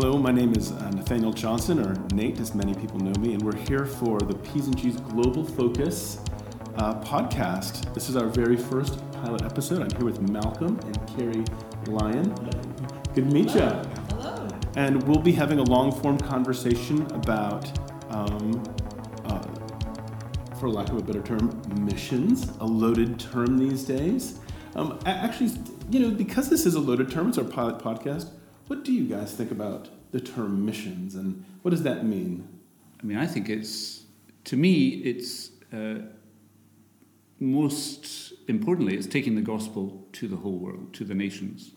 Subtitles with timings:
[0.00, 3.42] Hello, my name is uh, Nathaniel Johnson, or Nate, as many people know me, and
[3.42, 6.20] we're here for the P's and G's Global Focus
[6.76, 7.92] uh, podcast.
[7.94, 9.82] This is our very first pilot episode.
[9.82, 11.44] I'm here with Malcolm and Carrie
[11.88, 12.32] Lyon.
[13.12, 13.60] Good to meet you.
[13.60, 14.48] Hello.
[14.76, 17.68] And we'll be having a long form conversation about,
[18.10, 18.62] um,
[19.24, 19.42] uh,
[20.60, 24.38] for lack of a better term, missions, a loaded term these days.
[24.76, 25.50] Um, actually,
[25.90, 28.30] you know, because this is a loaded term, it's our pilot podcast.
[28.68, 32.46] What do you guys think about the term missions and what does that mean?
[33.02, 34.04] I mean, I think it's,
[34.44, 36.02] to me, it's uh,
[37.40, 41.72] most importantly, it's taking the gospel to the whole world, to the nations,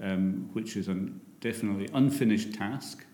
[0.00, 0.94] um, which is a
[1.40, 3.04] definitely unfinished task.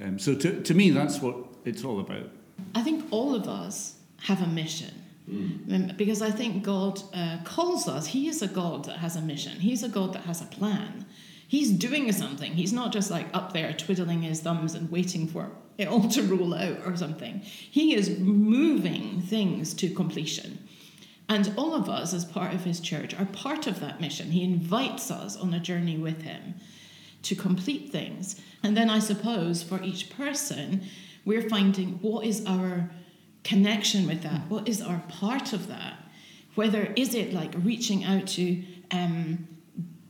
[0.00, 2.30] Um, so to, to me, that's what it's all about.
[2.74, 4.94] I think all of us have a mission.
[5.28, 9.20] Um, Because I think God uh, calls us, He is a God that has a
[9.20, 9.52] mission.
[9.52, 11.06] He's a God that has a plan.
[11.52, 12.54] He's doing something.
[12.54, 16.22] He's not just like up there twiddling his thumbs and waiting for it all to
[16.22, 17.40] roll out or something.
[17.40, 20.66] He is moving things to completion.
[21.28, 24.30] And all of us, as part of his church, are part of that mission.
[24.30, 26.54] He invites us on a journey with him
[27.24, 28.40] to complete things.
[28.62, 30.86] And then I suppose for each person,
[31.26, 32.90] we're finding what is our
[33.44, 34.48] connection with that?
[34.48, 35.98] What is our part of that?
[36.54, 39.48] Whether is it like reaching out to um,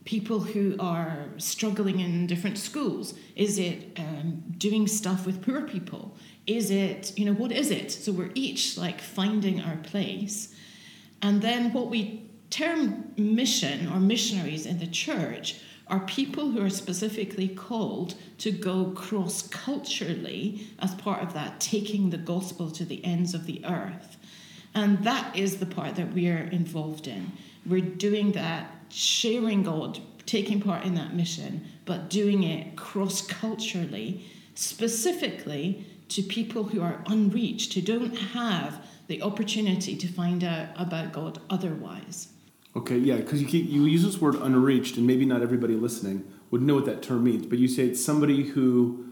[0.05, 3.13] people who are struggling in different schools?
[3.35, 6.17] Is it um, doing stuff with poor people?
[6.45, 7.91] Is it, you know, what is it?
[7.91, 10.53] So we're each like finding our place.
[11.21, 16.69] And then what we term mission or missionaries in the church are people who are
[16.69, 23.03] specifically called to go cross culturally as part of that, taking the gospel to the
[23.05, 24.17] ends of the earth.
[24.75, 27.31] And that is the part that we are involved in.
[27.65, 34.25] We're doing that, sharing God, taking part in that mission, but doing it cross culturally,
[34.55, 41.11] specifically to people who are unreached, who don't have the opportunity to find out about
[41.11, 42.29] God otherwise.
[42.75, 46.61] Okay, yeah, because you, you use this word unreached, and maybe not everybody listening would
[46.61, 49.05] know what that term means, but you say it's somebody who,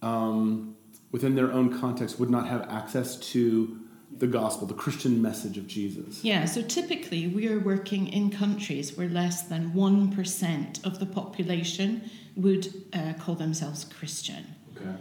[0.00, 0.74] um,
[1.10, 3.78] within their own context, would not have access to
[4.22, 6.22] the gospel, the Christian message of Jesus.
[6.22, 12.08] Yeah, so typically we are working in countries where less than 1% of the population
[12.36, 14.46] would uh, call themselves Christian.
[14.76, 14.94] Okay.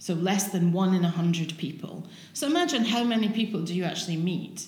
[0.00, 2.06] So less than one in a hundred people.
[2.34, 4.66] So imagine how many people do you actually meet,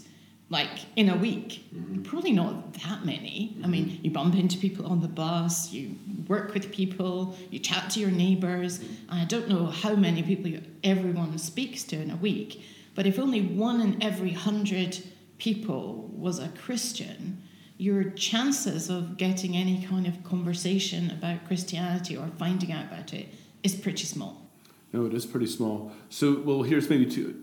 [0.49, 1.63] like in a week?
[1.75, 2.03] Mm-hmm.
[2.03, 3.59] Probably not that many.
[3.63, 4.05] I mean, mm-hmm.
[4.07, 5.95] you bump into people on the bus, you
[6.27, 8.79] work with people, you chat to your neighbours.
[8.79, 9.15] Mm-hmm.
[9.21, 12.63] I don't know how many people you, everyone speaks to in a week,
[12.95, 14.99] but if only one in every hundred
[15.39, 17.43] people was a Christian,
[17.79, 23.29] your chances of getting any kind of conversation about Christianity or finding out about it
[23.63, 24.51] is pretty small.
[24.93, 25.93] No, it is pretty small.
[26.09, 27.43] So, well, here's maybe two,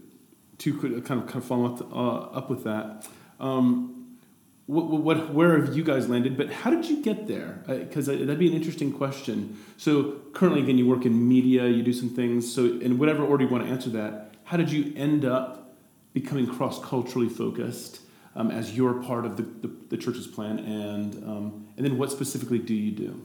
[0.57, 3.07] two kind of kind of follow up, uh, up with that.
[3.39, 4.17] Um,
[4.67, 6.35] what, what, where have you guys landed?
[6.35, 7.63] But how did you get there?
[7.65, 9.57] Because that'd be an interesting question.
[9.77, 12.53] So, currently, again, you work in media, you do some things.
[12.53, 15.75] So, in whatever order you want to answer that, how did you end up
[16.13, 17.99] becoming cross culturally focused
[18.33, 20.59] um, as you're part of the, the, the church's plan?
[20.59, 23.21] And um, and then, what specifically do you do?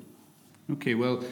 [0.72, 1.22] Okay, well,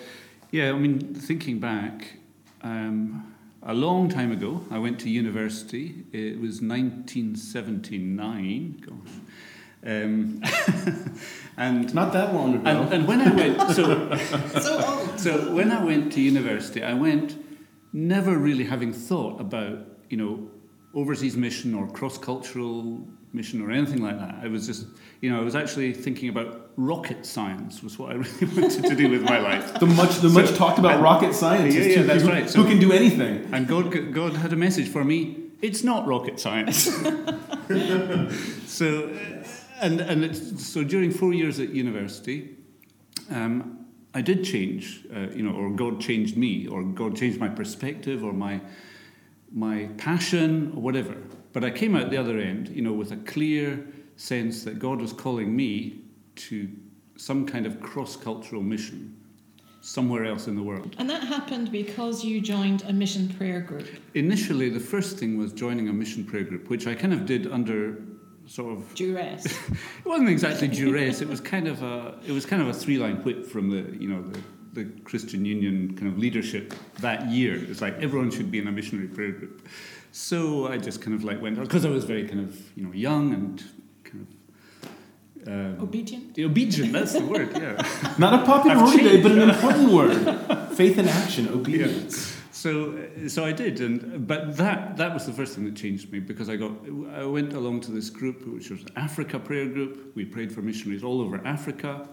[0.53, 2.15] yeah, I mean, thinking back,
[2.63, 6.05] um, a long time ago, I went to university.
[6.13, 8.95] It was 1979, gosh.
[9.85, 10.43] Um,
[11.57, 12.71] and, Not that long ago.
[12.71, 14.15] and, and when I went, so
[14.61, 15.19] So old.
[15.19, 17.37] So when I went to university, I went
[17.93, 19.79] never really having thought about,
[20.09, 20.49] you know,
[20.95, 24.35] overseas mission or cross-cultural mission or anything like that.
[24.43, 24.87] I was just,
[25.21, 28.95] you know, I was actually thinking about rocket science was what I really wanted to
[28.97, 29.75] do with my life.
[29.79, 32.51] The much the much talked about and- rocket scientists Yeah, yeah, that's who, right.
[32.53, 33.49] who can do anything.
[33.53, 35.37] And God, God had a message for me.
[35.63, 36.85] It's not rocket science.
[38.67, 39.13] so,
[39.81, 42.57] and and it's, so during four years at university,
[43.31, 43.80] um,
[44.13, 48.25] I did change, uh, you know, or God changed me, or God changed my perspective,
[48.25, 48.61] or my
[49.53, 51.17] my passion, or whatever.
[51.53, 53.85] But I came out the other end, you know, with a clear
[54.17, 56.03] sense that God was calling me
[56.37, 56.69] to
[57.17, 59.17] some kind of cross-cultural mission
[59.81, 60.95] somewhere else in the world.
[60.99, 63.89] And that happened because you joined a mission prayer group.
[64.15, 67.51] Initially, the first thing was joining a mission prayer group, which I kind of did
[67.51, 68.03] under
[68.57, 68.95] sort of.
[68.95, 69.45] Duress.
[70.05, 71.21] It wasn't exactly duress.
[71.21, 72.19] It was kind of a.
[72.27, 74.41] It was kind of a three-line whip from the you know the,
[74.79, 77.55] the Christian Union kind of leadership that year.
[77.71, 79.69] It's like everyone should be in a missionary prayer group.
[80.13, 82.93] So I just kind of like went because I was very kind of you know
[82.93, 83.63] young and
[84.09, 84.29] kind of
[85.49, 86.39] Um, Obedient?
[86.39, 87.81] obedient, that's the word, yeah.
[88.19, 90.21] Not a popular word today, but an important word.
[90.77, 92.30] Faith in action, obedience.
[92.61, 96.13] So, uh, so I did, and but that that was the first thing that changed
[96.13, 96.73] me because I got
[97.15, 100.15] I went along to this group which was Africa prayer group.
[100.15, 102.07] We prayed for missionaries all over Africa.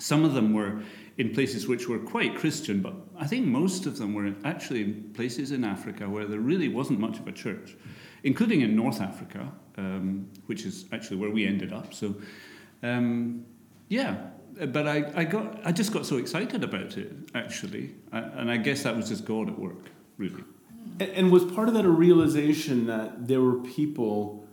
[0.00, 0.82] Some of them were
[1.16, 5.12] in places which were quite Christian, but I think most of them were actually in
[5.14, 7.76] places in Africa where there really wasn't much of a church,
[8.24, 11.94] including in North Africa, um, which is actually where we ended up.
[11.94, 12.16] So,
[12.82, 13.46] um,
[13.88, 14.30] yeah,
[14.72, 18.56] but I, I got I just got so excited about it actually, I- and I
[18.56, 20.44] guess that was just God at work, really.
[21.00, 24.46] And, and was part of that a realization that there were people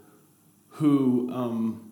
[0.75, 1.91] who um,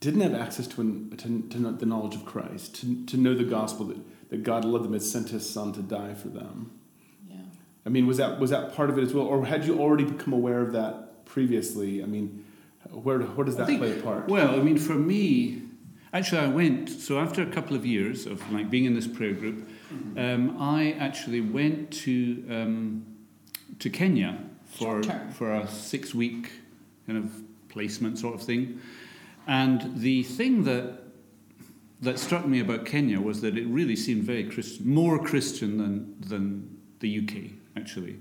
[0.00, 3.34] didn't have access to, an, to, to know the knowledge of Christ, to, to know
[3.34, 3.98] the gospel, that,
[4.30, 6.70] that God loved them and sent his son to die for them?
[7.28, 7.36] Yeah.
[7.84, 9.24] I mean, was that, was that part of it as well?
[9.26, 12.02] Or had you already become aware of that previously?
[12.02, 12.44] I mean,
[12.90, 14.28] where, where does that think- play a part?
[14.28, 15.62] Well, I mean, for me,
[16.18, 16.90] actually, I went.
[16.90, 19.68] So after a couple of years of like being in this prayer group,
[20.16, 23.06] um, I actually went to um,
[23.78, 26.50] to Kenya for for a six week
[27.06, 27.30] kind of
[27.68, 28.80] placement sort of thing.
[29.46, 31.04] And the thing that
[32.00, 36.20] that struck me about Kenya was that it really seemed very Christian, more Christian than
[36.20, 38.18] than the UK actually.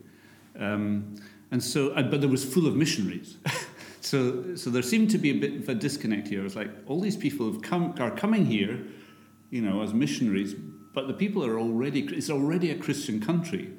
[0.59, 1.15] Um,
[1.51, 3.37] and so, uh, but there was full of missionaries.
[4.07, 6.39] so, so there seemed to be a bit of a disconnect here.
[6.39, 8.79] It was like all these people have come are coming here,
[9.49, 13.73] you know, as missionaries, but the people are already it's already a Christian country,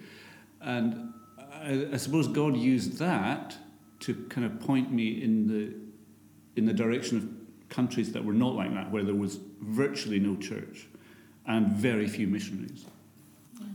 [0.60, 1.14] and
[1.50, 3.56] I, I suppose God used that
[4.00, 5.74] to kind of point me in the
[6.56, 10.36] in the direction of countries that were not like that, where there was virtually no
[10.36, 10.88] church
[11.46, 12.84] and very few missionaries.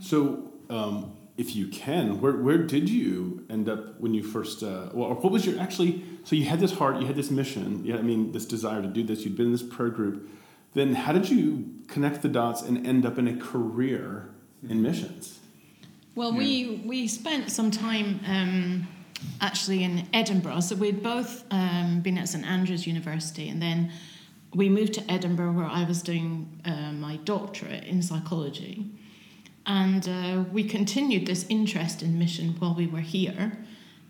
[0.00, 4.88] So, um, if you can, where, where did you end up when you first, uh,
[4.92, 7.84] well, or what was your actually, so you had this heart, you had this mission,
[7.84, 10.28] you had, I mean, this desire to do this, you'd been in this prayer group.
[10.74, 14.30] Then how did you connect the dots and end up in a career
[14.68, 15.40] in missions?
[16.14, 18.86] Well, we, we spent some time um,
[19.40, 20.60] actually in Edinburgh.
[20.60, 23.90] So we'd both um, been at St Andrews University, and then
[24.54, 28.86] we moved to Edinburgh where I was doing uh, my doctorate in psychology.
[29.66, 33.58] And uh, we continued this interest in mission while we were here.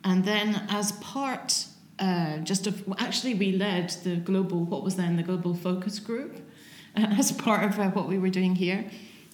[0.03, 1.67] And then, as part
[1.99, 6.37] uh, just of actually, we led the global, what was then the global focus group,
[6.97, 8.85] uh, as part of uh, what we were doing here.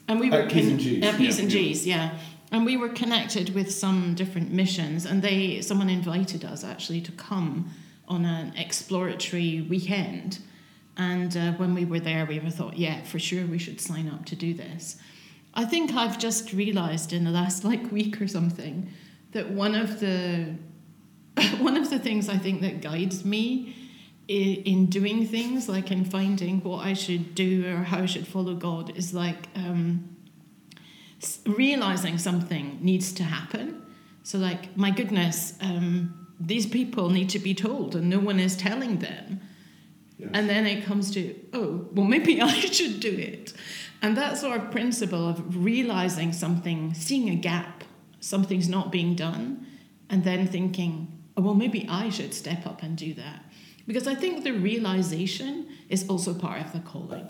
[0.09, 1.05] And we were At P's and G's.
[1.05, 1.43] At P's Yeah.
[1.43, 2.19] and G's, yeah.
[2.53, 7.13] And we were connected with some different missions, and they someone invited us actually to
[7.13, 7.71] come
[8.09, 10.41] on an exploratory weekend.
[10.97, 14.09] And uh, when we were there, we were thought, yeah, for sure, we should sign
[14.09, 14.97] up to do this.
[15.55, 18.89] I think I've just realised in the last like week or something
[19.33, 20.55] that one of the
[21.59, 23.75] one of the things I think that guides me
[24.29, 28.55] in doing things, like in finding what I should do or how I should follow
[28.55, 30.17] God, is like um,
[31.47, 33.83] realizing something needs to happen.
[34.23, 38.57] So, like, my goodness, um, these people need to be told, and no one is
[38.57, 39.41] telling them.
[40.33, 43.53] And then it comes to, oh, well, maybe I should do it.
[44.03, 47.85] And that sort of principle of realizing something, seeing a gap,
[48.21, 49.67] something's not being done,
[50.09, 53.45] and then thinking, oh, well, maybe I should step up and do that.
[53.87, 57.29] Because I think the realization is also part of the calling.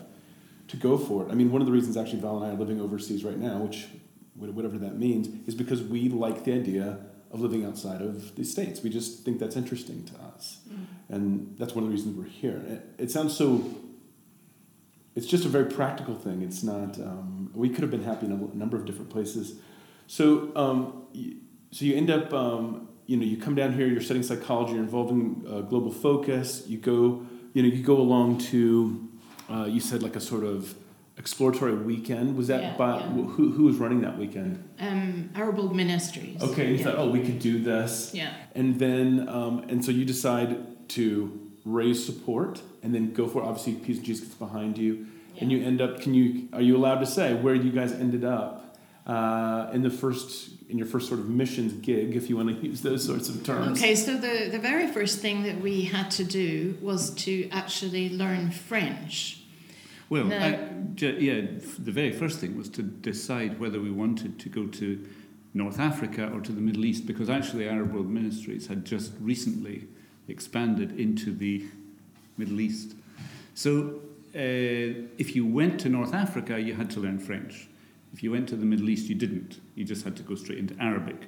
[0.71, 1.31] to go for it.
[1.31, 3.57] I mean, one of the reasons actually Val and I are living overseas right now,
[3.57, 3.87] which
[4.35, 6.97] whatever that means, is because we like the idea
[7.29, 8.81] of living outside of the states.
[8.81, 10.85] We just think that's interesting to us, mm.
[11.09, 12.63] and that's one of the reasons we're here.
[12.67, 13.63] It, it sounds so.
[15.15, 16.41] It's just a very practical thing.
[16.41, 16.97] It's not.
[16.99, 19.55] Um, we could have been happy in a number of different places.
[20.07, 21.33] So, um, y-
[21.71, 22.33] so you end up.
[22.33, 23.87] Um, you know, you come down here.
[23.87, 24.73] You're studying psychology.
[24.73, 26.63] You're involved in uh, global focus.
[26.67, 27.25] You go.
[27.53, 29.09] You know, you go along to.
[29.49, 30.73] Uh, you said like a sort of
[31.17, 32.37] exploratory weekend.
[32.37, 33.07] Was that Yeah, by yeah.
[33.09, 33.51] who?
[33.51, 34.63] Who was running that weekend?
[34.79, 36.41] Um, Arab World Ministries.
[36.41, 36.83] Okay, and you yeah.
[36.85, 38.11] thought, oh, we could do this.
[38.13, 38.33] Yeah.
[38.55, 43.45] And then, um, and so you decide to raise support and then go for it.
[43.45, 45.07] Obviously, P's and G's gets behind you.
[45.39, 48.25] And you end up, can you, are you allowed to say where you guys ended
[48.25, 48.77] up
[49.07, 52.55] uh, in the first, in your first sort of missions gig, if you want to
[52.67, 53.77] use those sorts of terms?
[53.77, 58.09] Okay, so the, the very first thing that we had to do was to actually
[58.09, 59.41] learn French.
[60.09, 60.37] Well, No.
[60.37, 60.59] I,
[60.99, 61.41] yeah,
[61.79, 65.07] the very first thing was to decide whether we wanted to go to
[65.53, 69.87] North Africa or to the Middle East, because actually Arab World Ministries had just recently
[70.31, 71.65] expanded into the
[72.37, 72.95] Middle East.
[73.53, 74.01] So
[74.33, 77.67] uh, if you went to North Africa, you had to learn French.
[78.13, 79.59] If you went to the Middle East, you didn't.
[79.75, 81.27] You just had to go straight into Arabic.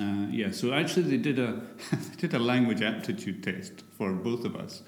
[0.00, 4.44] Uh, yeah, so actually they did a they did a language aptitude test for both
[4.44, 4.82] of us,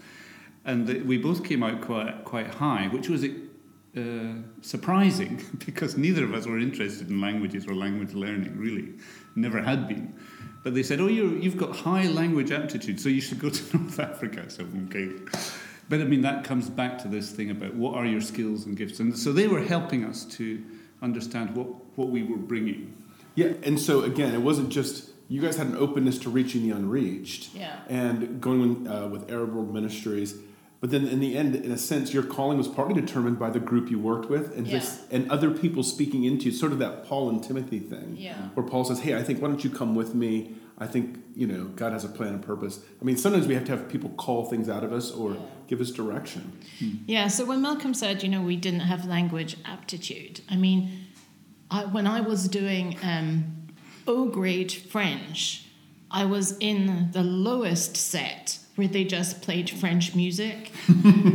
[0.65, 6.25] and the, we both came out quite quite high, which was uh, surprising because neither
[6.25, 8.59] of us were interested in languages or language learning.
[8.59, 8.95] Really,
[9.35, 10.15] never had been.
[10.65, 13.77] But they said, "Oh, you you've got high language aptitude, so you should go to
[13.77, 15.11] North Africa." So okay.
[15.89, 18.75] But I mean, that comes back to this thing about what are your skills and
[18.77, 18.99] gifts.
[19.01, 20.61] And so they were helping us to
[21.03, 21.67] understand what,
[21.97, 22.97] what we were bringing.
[23.35, 26.75] Yeah, and so again, it wasn't just you guys had an openness to reaching the
[26.75, 27.81] unreached Yeah.
[27.89, 30.35] and going uh, with Arab World Ministries.
[30.85, 33.59] But then, in the end, in a sense, your calling was partly determined by the
[33.59, 34.81] group you worked with and Yeah.
[34.81, 38.35] just and other people speaking into you, sort of that Paul and Timothy thing, Yeah.
[38.53, 40.57] where Paul says, "Hey, I think why don't you come with me?
[40.77, 43.65] I think you know God has a plan and purpose." I mean, sometimes we have
[43.65, 45.39] to have people call things out of us or Yeah.
[45.69, 46.53] give us direction.
[47.07, 50.91] Yeah, so when Malcolm said, you know, we didn't have language aptitude, I mean,
[51.71, 53.45] I, when I was doing um,
[54.07, 55.64] O grade French,
[56.15, 60.71] I was in the lowest set where they just played French music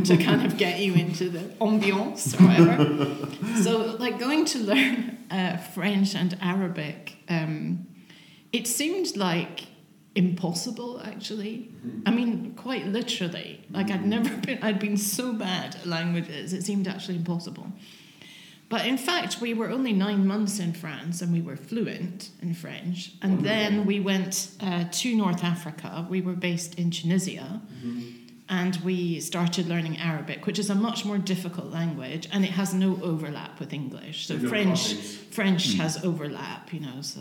[0.04, 3.62] to kind of get you into the ambiance or whatever.
[3.62, 7.86] so, like going to learn uh, French and Arabic, um,
[8.54, 9.66] it seemed like
[10.14, 11.70] impossible actually.
[12.06, 13.64] I mean quite literally.
[13.70, 17.72] Like i'd never been i'd been so bad at languages it seemed actually impossible
[18.70, 22.54] but in fact we were only nine months in france and we were fluent in
[22.54, 22.98] french.
[23.20, 26.06] And then we went uh, to north africa.
[26.08, 27.60] We were based in tunisia.
[28.60, 32.72] And we started learning arabic which is a much more difficult language and it has
[32.72, 34.26] no overlap with english.
[34.28, 34.94] So No french.
[35.38, 37.20] French has overlap, you know, so.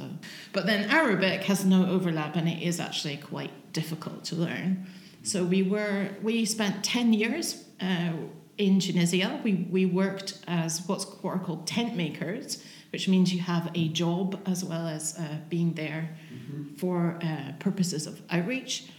[0.55, 4.87] But then Arabic has no overlap and it is actually quite difficult to learn.
[5.23, 8.13] So we were, we spent 10 years uh,
[8.59, 9.39] in Tunisia.
[9.43, 13.87] We, we worked as what's what are called tent makers, which means you have a
[13.87, 16.15] job as well as uh, being there
[16.77, 18.89] for uh, purposes of outreach.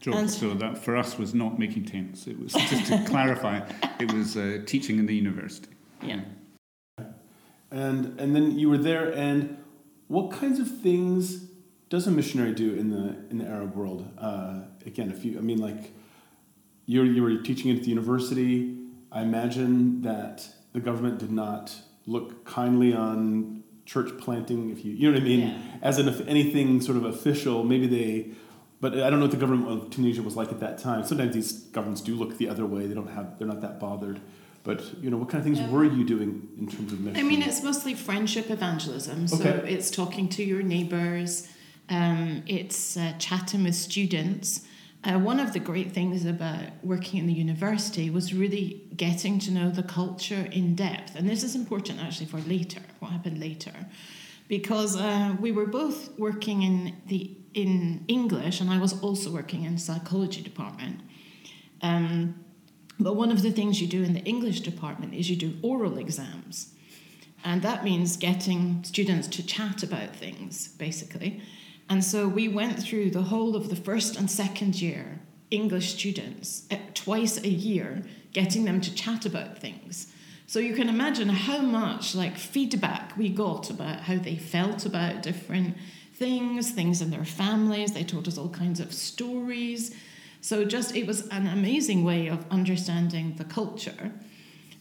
[0.00, 0.14] Job.
[0.14, 2.26] And- so that for us was not making tents.
[2.26, 3.66] It was just to clarify.
[3.98, 5.70] It was uh, teaching in the university.
[6.02, 6.20] Yeah.
[7.70, 9.56] And and then you were there, and
[10.06, 11.46] what kinds of things
[11.88, 14.06] does a missionary do in the in the Arab world?
[14.18, 15.92] Uh, again, if you, I mean, like
[16.86, 18.73] you you were teaching at the university.
[19.14, 21.74] I imagine that the government did not
[22.06, 24.70] look kindly on church planting.
[24.70, 25.58] If you you know what I mean, Yeah.
[25.82, 28.30] as in if anything sort of official, maybe they.
[28.80, 31.04] But I don't know what the government of Tunisia was like at that time.
[31.06, 32.86] Sometimes these governments do look the other way.
[32.86, 33.38] They don't have.
[33.38, 34.20] They're not that bothered.
[34.64, 37.24] But you know, what kind of things Um, were you doing in terms of mission?
[37.24, 39.28] I mean, it's mostly friendship evangelism.
[39.28, 39.72] So Okay.
[39.74, 41.46] it's talking to your neighbors,
[41.88, 44.62] um, it's uh, chatting with students.
[45.04, 49.50] Uh, one of the great things about working in the university was really getting to
[49.50, 51.14] know the culture in depth.
[51.14, 53.74] And this is important actually for later, what happened later.
[54.48, 59.64] Because uh, we were both working in the in English, and I was also working
[59.64, 61.00] in psychology department.
[61.82, 62.44] Um,
[62.98, 65.98] but one of the things you do in the English department is you do oral
[65.98, 66.74] exams.
[67.44, 71.42] And that means getting students to chat about things, basically.
[71.88, 76.66] And so we went through the whole of the first and second year, English students,
[76.70, 80.12] eh, twice a year, getting them to chat about things.
[80.46, 85.22] So you can imagine how much like feedback we got about how they felt about
[85.22, 85.76] different
[86.14, 87.92] things, things in their families.
[87.92, 89.94] They told us all kinds of stories.
[90.40, 94.12] So just it was an amazing way of understanding the culture.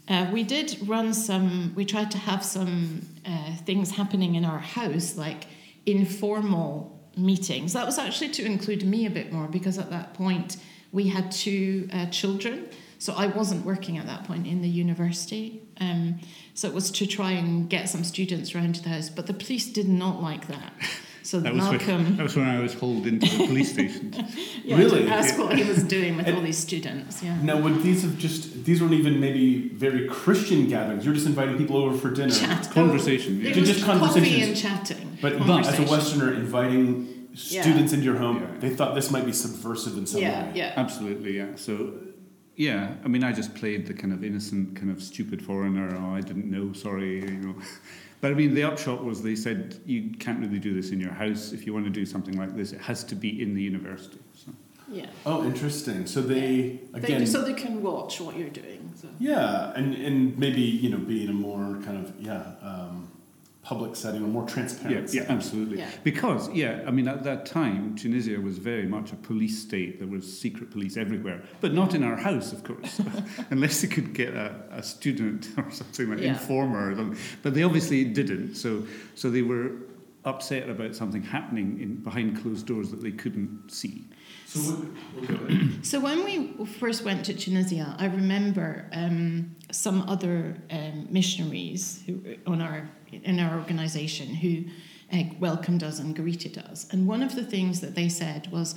[0.07, 4.60] Uh, we did run some, we tried to have some uh, things happening in our
[4.60, 5.45] house, like
[5.86, 7.74] informal meetings.
[7.74, 10.58] That was actually to include me a bit more because at that point
[10.91, 12.70] we had two uh, children.
[13.00, 15.62] So I wasn't working at that point in the university.
[15.82, 16.20] Um,
[16.53, 19.10] so it was to try and get some students around to the house.
[19.10, 20.74] But the police did not like that.
[21.24, 22.03] So That was, Malcolm.
[22.03, 24.13] when, that was when I was hauled into the police station.
[24.65, 25.03] Yeah, Really?
[25.03, 27.22] To ask what he was doing with And- all these students.
[27.24, 27.42] Yeah.
[27.42, 31.03] Now, would these have just, these weren't even maybe very Christian gatherings.
[31.06, 32.34] You're just inviting people over for dinner.
[32.34, 32.70] Chat.
[32.72, 33.63] Conversation, It yeah.
[33.63, 34.48] Just coffee conversations.
[34.48, 35.18] and chatting.
[35.22, 37.62] But, but as a Westerner, inviting Yeah.
[37.62, 38.60] students into your home, Yeah.
[38.60, 40.51] they thought this might be subversive in some Yeah, way.
[40.56, 40.74] yeah.
[40.77, 41.56] Absolutely, yeah.
[41.56, 41.94] So,
[42.56, 45.88] yeah, I mean, I just played the kind of innocent, kind of stupid foreigner.
[46.00, 47.56] Oh, I didn't know, sorry, you know.
[48.24, 51.12] But I mean, the upshot was they said you can't really do this in your
[51.12, 51.51] house.
[51.51, 54.20] If you want to do something like this, it has to be in the university.
[54.34, 54.53] So.
[54.89, 55.08] Yeah.
[55.25, 56.06] Oh, interesting.
[56.06, 58.94] So they, again, They, so they can watch what you're doing.
[58.96, 59.10] So.
[59.20, 63.12] yeah, and, and maybe, you know, be in a more kind of, yeah, um,
[63.63, 65.36] public setting or more Yeah, transparent yeah, setting.
[65.38, 65.77] absolutely.
[65.79, 65.89] Yeah.
[66.03, 70.00] Because, yeah, I mean, at that time, Tunisia was very much a police state.
[70.00, 73.00] There was secret police everywhere, but not in our house, of course,
[73.50, 76.34] unless they could get a, a student or something like Yeah.
[76.34, 76.91] informer.
[76.91, 77.17] Or something.
[77.41, 78.55] But they obviously didn't.
[78.55, 78.84] So,
[79.15, 79.72] so they were
[80.25, 84.03] upset about something happening in, behind closed doors that they couldn't see.
[84.53, 85.86] So, what.
[85.86, 92.36] So when we first went to Tunisia, I remember um, some other um, missionaries who
[92.45, 94.65] on our in our organisation who
[95.12, 98.75] uh, welcomed us and greeted us, and one of the things that they said was,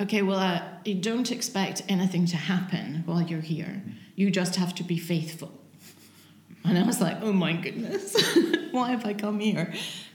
[0.00, 3.82] "Okay, well, uh, you don't expect anything to happen while you're here.
[4.16, 5.52] You just have to be faithful."
[6.64, 8.14] And I was like, "Oh my goodness,
[8.70, 9.72] why have I come here?"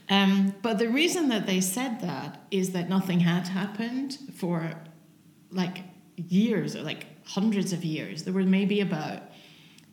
[0.08, 4.74] Um, but the reason that they said that is that nothing had happened for
[5.52, 5.78] like
[6.16, 8.24] years or like hundreds of years.
[8.24, 9.22] There were maybe about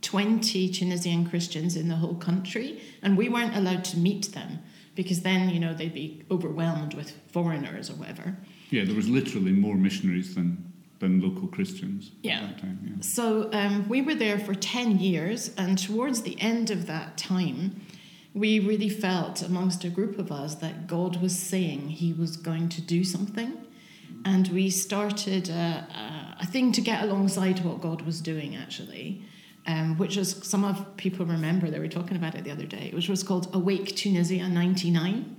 [0.02, 4.60] 20 Tunisian Christians in the whole country, and we weren't allowed to meet them
[4.96, 8.38] because then, you know, they'd be overwhelmed with foreigners or whatever.
[8.70, 10.66] Yeah, there was literally more missionaries than
[11.00, 12.42] than local Christians Yeah.
[12.42, 12.80] at that time.
[12.84, 12.94] Yeah.
[13.02, 17.80] So um, we were there for 10 years, and towards the end of that time,
[18.34, 22.68] we really felt amongst a group of us that God was saying He was going
[22.70, 23.54] to do something.
[24.26, 29.24] And we started a, a, a thing to get alongside what God was doing, actually,
[29.66, 32.92] um, which was some of people remember, they were talking about it the other day,
[32.94, 35.38] which was called Awake Tunisia 99.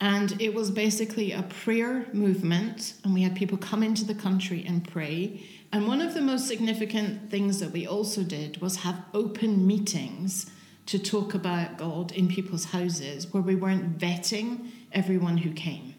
[0.00, 4.64] And it was basically a prayer movement, and we had people come into the country
[4.66, 5.42] and pray.
[5.72, 10.50] And one of the most significant things that we also did was have open meetings
[10.86, 15.95] to talk about God in people's houses where we weren't vetting everyone who came.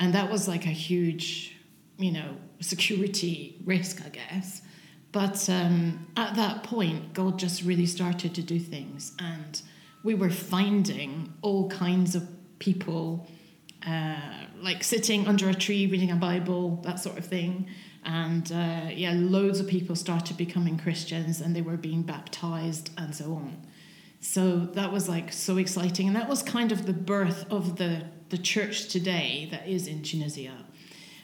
[0.00, 1.56] And that was like a huge,
[1.98, 4.62] you know, security risk, I guess.
[5.12, 9.12] But um, at that point, God just really started to do things.
[9.18, 9.60] And
[10.02, 12.26] we were finding all kinds of
[12.58, 13.28] people,
[13.86, 14.16] uh,
[14.62, 17.68] like sitting under a tree reading a Bible, that sort of thing.
[18.04, 23.14] And uh, yeah, loads of people started becoming Christians and they were being baptized and
[23.14, 23.66] so on.
[24.20, 26.06] So that was like so exciting.
[26.06, 30.02] And that was kind of the birth of the, the church today that is in
[30.02, 30.56] Tunisia.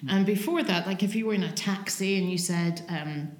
[0.08, 3.32] And before that, like if you were in a taxi and you said, um,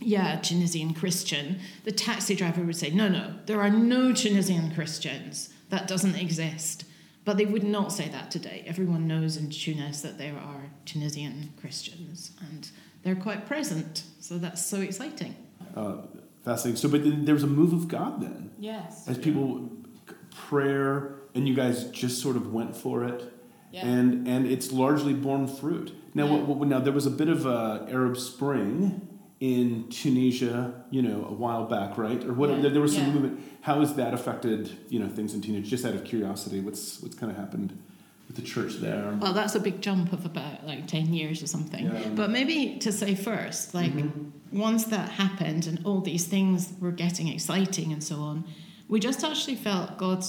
[0.00, 5.50] yeah, Tunisian Christian, the taxi driver would say, no, no, there are no Tunisian Christians.
[5.70, 6.84] That doesn't exist.
[7.24, 8.64] But they would not say that today.
[8.66, 12.68] Everyone knows in Tunis that there are Tunisian Christians and
[13.02, 14.02] they're quite present.
[14.20, 15.34] So that's so exciting.
[15.74, 15.98] Uh,
[16.44, 16.76] fascinating.
[16.76, 19.08] So, but then there was a move of God then, Yes.
[19.08, 19.70] as people
[20.34, 23.32] prayer, and you guys just sort of went for it,
[23.72, 23.86] Yeah.
[23.86, 25.92] and and it's largely borne fruit.
[26.14, 26.32] Now, Yeah.
[26.32, 29.08] what, what, now there was a bit of a Arab Spring
[29.40, 32.22] in Tunisia, you know, a while back, right?
[32.24, 32.50] Or what?
[32.50, 32.68] Yeah.
[32.68, 33.40] There, was some movement.
[33.62, 35.68] How has that affected you know things in Tunisia?
[35.68, 37.70] Just out of curiosity, what's what's kind of happened
[38.28, 39.18] with the church there?
[39.20, 41.84] Well, that's a big jump of about like 10 years or something.
[41.86, 42.08] Yeah.
[42.14, 44.30] But maybe to say first, like Mhm.
[44.52, 48.44] once that happened and all these things were getting exciting and so on,
[48.88, 50.24] we just actually felt God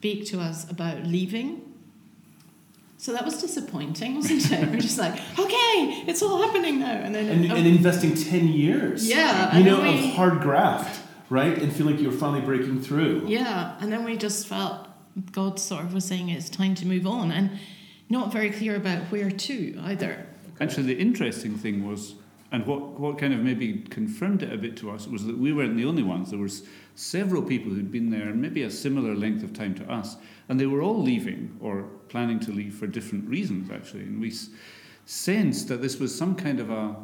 [0.00, 1.60] speak to us about leaving.
[2.96, 4.68] So that was disappointing, wasn't it?
[4.70, 6.92] we're just like, okay, it's all happening now.
[6.92, 11.02] And then, and, oh, and investing 10 years Yeah, you know we- of hard graft
[11.28, 14.88] right and feel like you're finally breaking through yeah, and then we just felt
[15.30, 17.50] God sort of was saying it's time to move on and
[18.08, 20.26] not very clear about where to either.
[20.60, 22.14] Actually, the interesting thing was,
[22.52, 25.52] and what, what kind of maybe confirmed it a bit to us, was that we
[25.52, 26.30] weren't the only ones.
[26.30, 26.64] There was
[26.96, 30.16] several people who'd been there maybe a similar length of time to us,
[30.48, 34.02] and they were all leaving or planning to leave for different reasons, actually.
[34.02, 34.48] And we s-
[35.06, 36.96] sensed that this was some kind of a,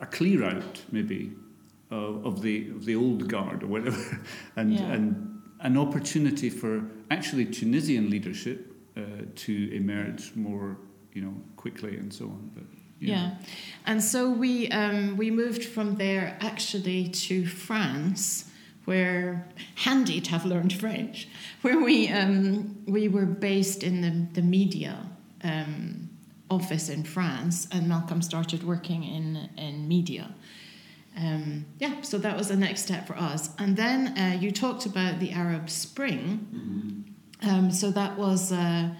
[0.00, 1.32] a clear out, maybe,
[1.90, 4.20] of, of, the, of the old guard or whatever,
[4.56, 4.92] and, Yeah.
[4.92, 9.00] and an opportunity for actually Tunisian leadership uh,
[9.36, 10.76] to emerge more,
[11.12, 12.50] you know, quickly and so on.
[12.54, 12.64] But
[13.08, 13.34] Yeah.
[13.86, 18.50] And so we um, we moved from there actually to France,
[18.84, 21.28] where handy to have learned French,
[21.62, 25.06] where we um, we were based in the the media
[25.42, 26.08] um,
[26.50, 30.34] office in France, and Malcolm started working in in media.
[31.16, 33.50] Um, yeah, so that was the next step for us.
[33.58, 37.04] And then uh, you talked about the Arab Spring.
[37.42, 38.50] Um, so that was.
[38.50, 38.90] Uh,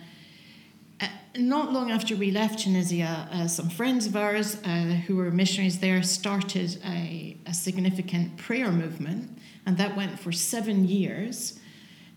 [1.36, 4.68] not long after we left Tunisia, uh, some friends of ours uh,
[5.06, 10.86] who were missionaries there started a, a significant prayer movement, and that went for seven
[10.86, 11.58] years,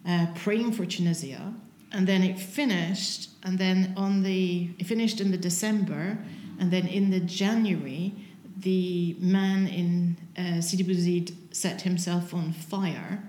[0.08, 1.54] uh, praying for Tunisia.
[1.92, 6.18] And then it finished, and then on the it finished in the December,
[6.60, 8.14] and then in the January,
[8.58, 13.24] the man in uh, Sidi Bouzid set himself on fire,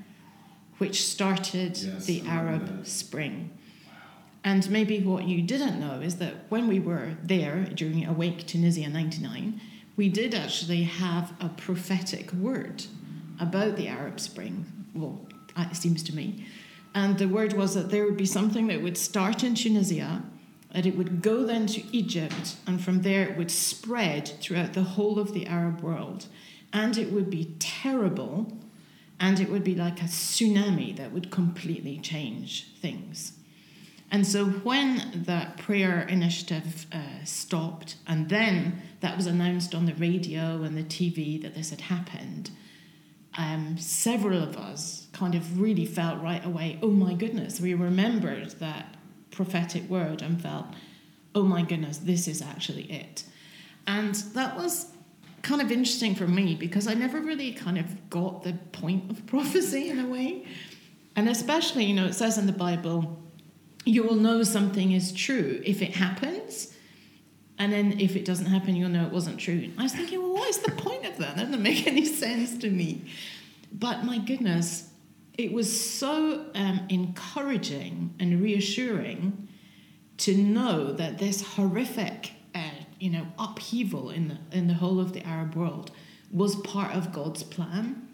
[0.79, 2.87] which started Yes, the Arab.
[2.87, 3.51] Spring.
[4.49, 8.89] And maybe what you didn't know is that when we were there during Awake Tunisia
[8.89, 9.61] 99,
[9.95, 12.87] we did actually have a prophetic word
[13.39, 14.65] about the Arab Spring.
[14.95, 15.21] Well,
[15.55, 16.47] uh, it seems to me.
[16.95, 20.23] And the word was that there would be something that would start in Tunisia,
[20.73, 24.95] that it would go then to Egypt, and from there it would spread throughout the
[24.95, 26.25] whole of the Arab world.
[26.73, 28.57] And it would be terrible,
[29.21, 33.38] and it would be like a tsunami that would completely change things.
[34.11, 39.95] And so when that prayer initiative uh, stopped, and then that was announced on the
[39.95, 42.51] radio and the TV that this had happened,
[43.37, 48.51] um, several of us kind of really felt right away, oh my goodness, we remembered
[48.53, 48.97] that
[49.31, 50.67] prophetic word and felt,
[51.35, 53.25] oh my goodness, this is actually it.
[53.87, 54.91] And that was
[55.43, 59.25] kind of interesting for me because I never really kind of got the point of
[59.27, 60.47] prophecy in a way.
[61.15, 63.18] And especially, you know, it says in the Bible,
[63.85, 66.75] you will know something is true if it happens.
[67.59, 69.71] And then if it doesn't happen, you'll know it wasn't true.
[69.79, 71.37] I was thinking, well, what is the point of that?
[71.37, 73.03] That doesn't make any sense to me.
[73.73, 74.91] But my goodness,
[75.37, 79.49] it was so um, encouraging and reassuring
[80.19, 82.61] to know that this horrific, uh,
[83.01, 85.91] you know, upheaval in the in the whole of the Arab world
[86.33, 88.07] was part of God's plan,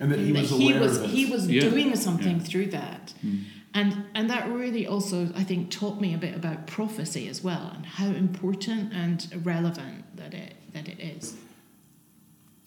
[0.00, 1.10] and that He was he aware was of it.
[1.10, 1.60] he was Yeah.
[1.62, 2.42] doing something Yeah.
[2.42, 3.14] through that.
[3.20, 3.36] Hmm.
[3.74, 7.72] And, and that really also, I think, taught me a bit about prophecy as well
[7.74, 11.34] and how important and relevant that it, that it is.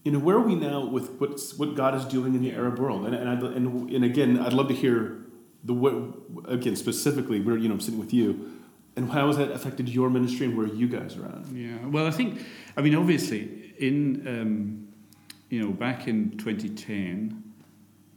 [0.07, 2.79] you know, where are we now with what's, what God is doing in the Arab
[2.79, 3.05] world?
[3.05, 5.17] And, and, I'd, and, and again, I'd love to hear
[5.65, 5.93] the what,
[6.47, 8.53] again, specifically, where, you know, I'm sitting with you,
[8.95, 11.47] and how has that affected your ministry and where you guys are at?
[11.51, 12.41] Yeah, well, I think,
[12.77, 14.87] I mean, obviously, in, um,
[15.49, 17.46] you know, back in 2010,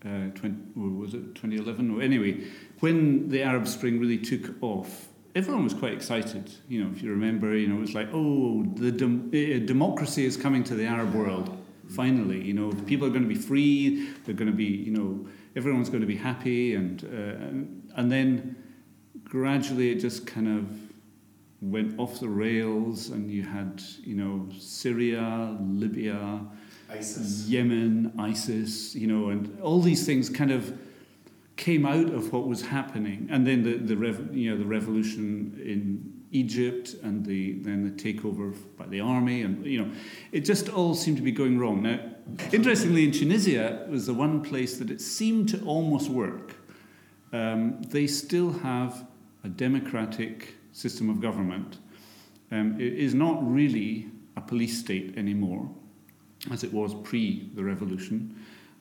[0.05, 1.91] uh, 20, or was it 2011?
[1.91, 2.45] Or anyway,
[2.81, 6.51] when the Arab Spring really took off, everyone was quite excited.
[6.69, 10.37] You know, if you remember, you know, it was like, oh, the uh, democracy is
[10.37, 11.57] coming to the Arab world.
[11.89, 14.11] Finally, you know, people are going to be free.
[14.25, 18.13] They're going to be, you know, everyone's going to be happy, and uh, and, and
[18.13, 18.57] then
[19.25, 20.69] gradually it just kind of
[21.61, 26.41] went off the rails, and you had, you know, Syria, Libya,
[26.91, 27.49] ISIS.
[27.49, 30.77] Yemen, ISIS, you know, and all these things kind of
[31.57, 35.61] came out of what was happening, and then the the rev, you know the revolution
[35.63, 39.91] in Egypt, and the then the takeover by the army, and you know,
[40.33, 41.83] it just all seemed to be going wrong.
[41.83, 42.01] Now,
[42.53, 46.57] interestingly, in Tunisia was the one place that it seemed to almost work.
[47.33, 49.07] Um, they still have
[49.45, 51.79] a democratic system of government.
[52.51, 55.71] Um, it is not really a police state anymore
[56.51, 58.37] as it was pre the revolution.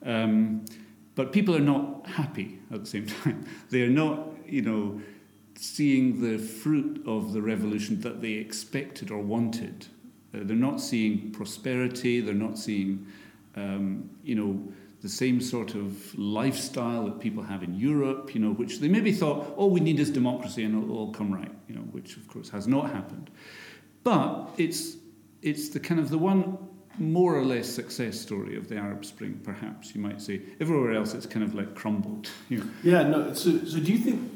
[0.05, 0.65] Um,
[1.15, 3.45] but people are not happy at the same time.
[3.69, 5.01] They are not, you know,
[5.55, 9.87] seeing the fruit of the revolution that they expected or wanted.
[10.33, 12.21] Uh, they're not seeing prosperity.
[12.21, 13.05] They're not seeing,
[13.55, 18.33] um, you know, the same sort of lifestyle that people have in Europe.
[18.33, 21.33] You know, which they maybe thought, all we need is democracy and it'll all come
[21.33, 21.51] right.
[21.67, 23.29] You know, which of course has not happened.
[24.03, 24.95] But it's
[25.41, 26.57] it's the kind of the one
[26.99, 30.41] more or less success story of the Arab Spring, perhaps you might say.
[30.59, 32.29] Everywhere else, it's kind of like crumbled.
[32.49, 32.65] You know.
[32.83, 33.33] Yeah, no.
[33.33, 34.31] So, so do you think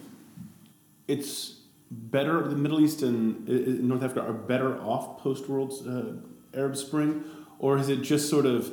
[1.07, 1.59] it's
[1.91, 2.47] better?
[2.47, 6.75] The Middle East and uh, uh, North Africa are better off post World uh, Arab
[6.75, 7.23] Spring,
[7.59, 8.71] or is it just sort of,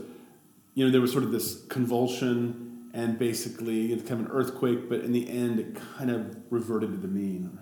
[0.74, 4.88] you know, there was sort of this convulsion and basically it's kind of an earthquake,
[4.88, 7.59] but in the end it kind of reverted to the mean.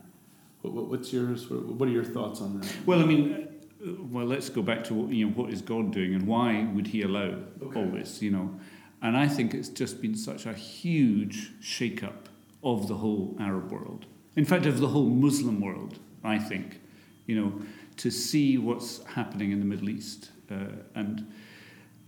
[0.62, 2.72] What, what, what's your sort of, what are your thoughts on that?
[2.86, 3.48] Well, I mean,
[3.80, 7.02] well, let's go back to you know what is God doing and why would He
[7.02, 7.80] allow Okay.
[7.80, 8.22] all this?
[8.22, 8.60] You know,
[9.02, 12.28] and I think it's just been such a huge shake-up
[12.62, 14.06] of the whole Arab world.
[14.36, 15.98] In fact, of the whole Muslim world.
[16.24, 16.80] I think,
[17.26, 17.52] you know,
[17.98, 20.54] to see what's happening in the Middle East, uh,
[20.96, 21.26] and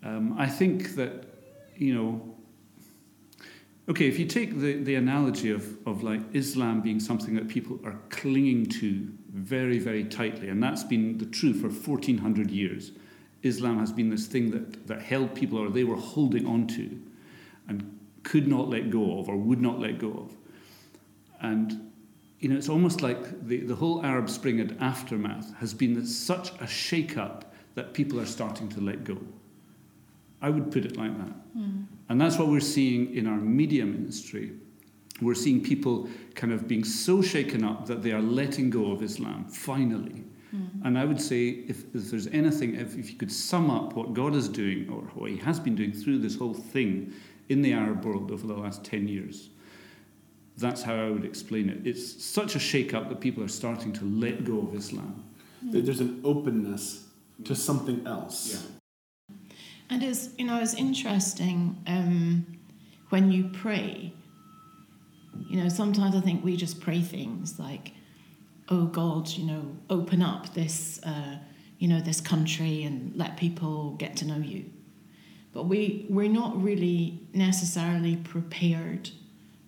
[0.02, 1.26] um, I think that
[1.76, 2.35] you know
[3.90, 7.81] Okay, if you take the, the analogy of, of like Islam being something that people
[7.85, 12.92] are clinging to very, very tightly, and that's been the truth for 1400 years.
[13.42, 17.03] Islam has been this thing that, that held people or they were holding on to
[17.66, 20.37] and could not let go of or would not let go of.
[21.40, 21.90] And,
[22.38, 26.53] you know, it's almost like the, the whole Arab Spring and aftermath has been such
[26.61, 29.18] a shake up that people are starting to let go.
[30.40, 31.35] I would put it like that.
[31.55, 31.83] Hmm.
[32.11, 34.53] And that's what we're seeing in our media ministry.
[35.23, 39.01] We're seeing people kind of being so shaken up that they are letting go of
[39.03, 40.25] Islam, finally.
[40.55, 40.85] Mm.
[40.85, 44.12] And I would say, if, if there's anything, if, if you could sum up what
[44.12, 47.12] God is doing, or what He has been doing through this whole thing
[47.49, 49.51] in the Arab world over the last 10 years,
[50.59, 51.87] that's how I would explain it.
[51.87, 55.23] It's such a shake up that people are starting to let go of Islam.
[55.62, 57.07] There- There's an openness
[57.44, 58.66] to something else.
[59.90, 62.46] And it's, you know, it's interesting um,
[63.11, 64.12] when you pray,
[65.48, 67.92] You know, sometimes I think we just pray things like,
[68.68, 71.38] "Oh God, you know, open up this, uh,
[71.79, 74.64] you know, this country and let people get to know you."
[75.53, 79.11] But we we're not really necessarily prepared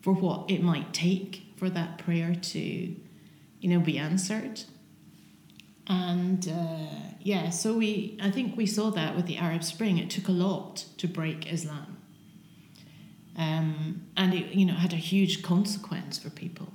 [0.03, 4.63] for what it might take for that prayer to, you know, be answered.
[5.93, 9.99] And uh, yeah, so we I think we saw that with the Arab Spring.
[9.99, 11.99] It took a lot to break Islam.
[13.37, 16.73] Um, and it you know had a huge consequence for people.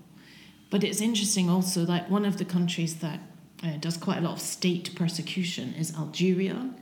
[0.70, 3.20] But it's interesting also that one of the countries that
[3.64, 6.76] uh, does quite a lot of state persecution is Algeria,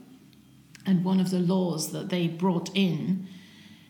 [0.84, 3.28] and one of the laws that they brought in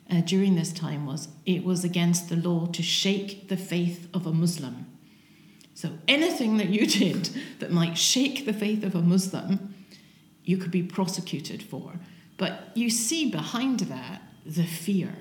[0.09, 4.25] uh, during this time was it was against the law to shake the faith of
[4.25, 4.87] a Muslim.
[5.77, 9.75] So anything that you did that might shake the faith of a Muslim,
[10.43, 11.93] you could be prosecuted for.
[12.37, 15.15] But you see behind that the fear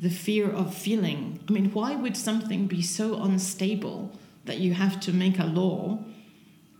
[0.00, 1.38] the fear of feeling.
[1.46, 6.02] I mean, why would something be so unstable that you have to make a law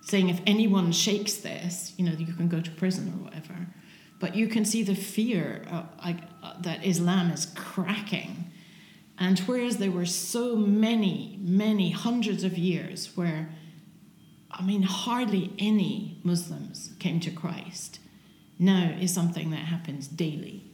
[0.01, 3.67] saying if anyone shakes this, you know, you can go to prison or whatever?
[4.19, 8.50] But you can see the fear uh, uh, that Islam is cracking.
[9.21, 13.51] And whereas there were so many, many hundreds of years where,
[14.51, 18.01] I mean, hardly any Muslims came to Christ,
[18.59, 20.65] now is something that happens daily.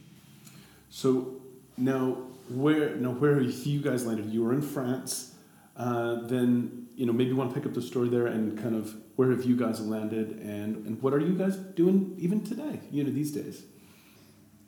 [0.89, 1.41] So
[1.77, 2.17] now
[2.49, 4.27] where now where you guys landed?
[4.27, 5.35] You were in France.
[5.75, 8.75] Uh, then you know maybe you want to pick up the story there and kind
[8.75, 12.79] of where have you guys landed and and what are you guys doing even today?
[12.91, 13.63] You know these days.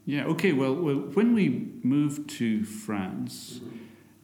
[0.10, 0.26] Yeah.
[0.26, 0.54] Okay.
[0.54, 3.62] Well, well when we moved to France.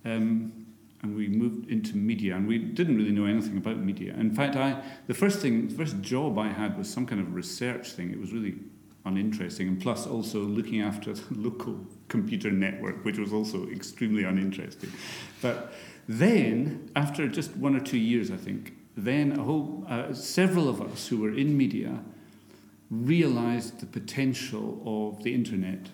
[0.03, 0.65] Um,
[1.03, 4.15] and we moved into media, and we didn't really know anything about media.
[4.15, 7.35] In fact, I the first thing, the first job I had was some kind of
[7.35, 8.09] research thing.
[8.09, 8.55] It was really
[9.05, 14.91] uninteresting, and plus also looking after the local computer network, which was also extremely uninteresting.
[15.43, 15.75] But
[16.09, 20.81] then, after just one or two years, I think, then a whole uh, several of
[20.81, 21.99] us who were in media
[22.89, 25.89] realized the potential of the internet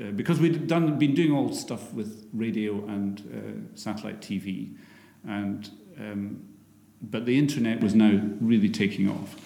[0.00, 4.74] uh, because we'd done been doing all stuff with radio and uh, satellite TV,
[5.26, 6.42] and um,
[7.02, 9.36] but the internet was now really taking off.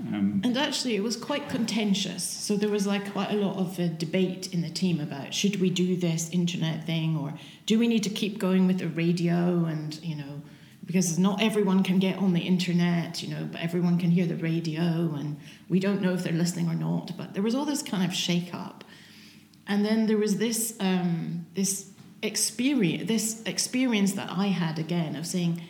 [0.00, 2.24] Um, and actually, it was quite contentious.
[2.24, 5.60] So there was like quite a lot of uh, debate in the team about should
[5.60, 7.34] we do this internet thing or
[7.66, 10.42] do we need to keep going with the radio and you know
[10.84, 14.36] because not everyone can get on the internet, you know, but everyone can hear the
[14.36, 17.16] radio and we don't know if they're listening or not.
[17.16, 18.84] But there was all this kind of shake up,
[19.66, 21.90] and then there was this um, this
[22.22, 25.62] experience this experience that I had again of saying,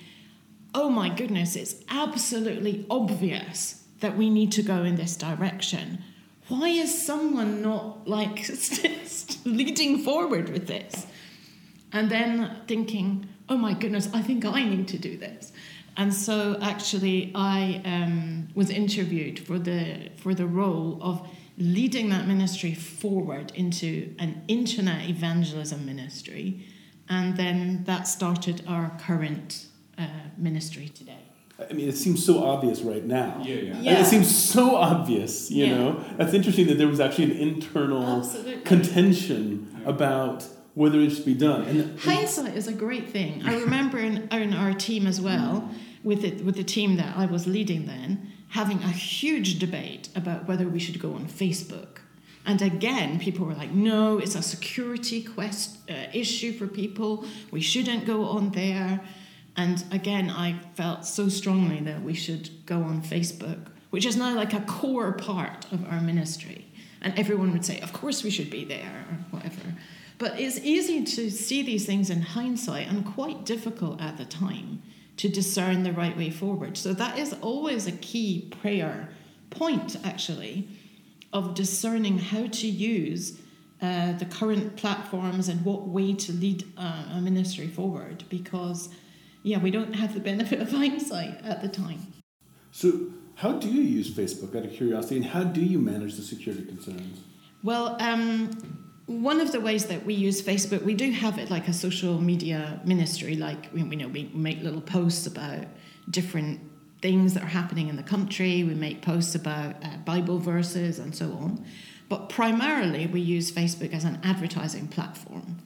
[0.75, 6.03] oh my goodness, it's absolutely obvious that we need to go in this direction.
[6.49, 8.51] Why is someone not like
[9.45, 11.07] leading forward with this?
[11.93, 15.53] And then thinking, oh my goodness, I think I need to do this.
[15.99, 22.27] And so actually, I um, was interviewed for the for the role of leading that
[22.27, 26.67] ministry forward into an internet evangelism ministry,
[27.11, 29.67] and then that started our current
[29.99, 30.07] uh,
[30.39, 31.25] ministry today.
[31.61, 33.43] I mean, it seems so obvious right now.
[33.45, 33.81] Yeah, yeah.
[33.81, 34.01] yeah.
[34.01, 35.77] it seems so obvious, you yeah.
[35.77, 36.05] know.
[36.17, 38.63] That's interesting that there was actually an internal Absolutely.
[38.63, 41.63] contention about whether it should be done.
[41.63, 43.43] And, hindsight is a great thing.
[43.45, 45.71] I remember in, in our team as well,
[46.03, 50.49] with it with the team that I was leading then, having a huge debate about
[50.49, 51.99] whether we should go on Facebook.
[52.45, 57.25] And again, people were like, no, it's a security quest, uh, issue for people.
[57.53, 59.01] We shouldn't go on there.
[59.57, 64.35] And again, I felt so strongly that we should go on Facebook, which is now
[64.35, 66.67] like a core part of our ministry.
[67.01, 69.75] And everyone would say, of course we should be there, or whatever.
[70.23, 74.81] But it's easy to see these things in hindsight and quite difficult at the time
[75.17, 76.77] to discern the right way forward.
[76.77, 79.09] So that is always a key prayer
[79.51, 80.69] point, actually,
[81.33, 83.41] of discerning how to use
[83.81, 88.91] uh, the current platforms and what way to lead uh, a ministry forward because
[89.43, 92.13] yeah, we don't have the benefit of hindsight at the time.
[92.71, 96.23] So, how do you use Facebook out of curiosity, and how do you manage the
[96.23, 97.19] security concerns?
[97.65, 101.69] Well, um, one of the ways that we use Facebook, we do have it like
[101.69, 103.37] a social media ministry.
[103.37, 105.67] Like we, know, we make little posts about
[106.11, 106.61] different
[107.01, 108.65] things that are happening in the country.
[108.65, 111.65] We make posts about uh, Bible verses and so on.
[112.09, 115.63] But primarily, we use Facebook as an advertising platform.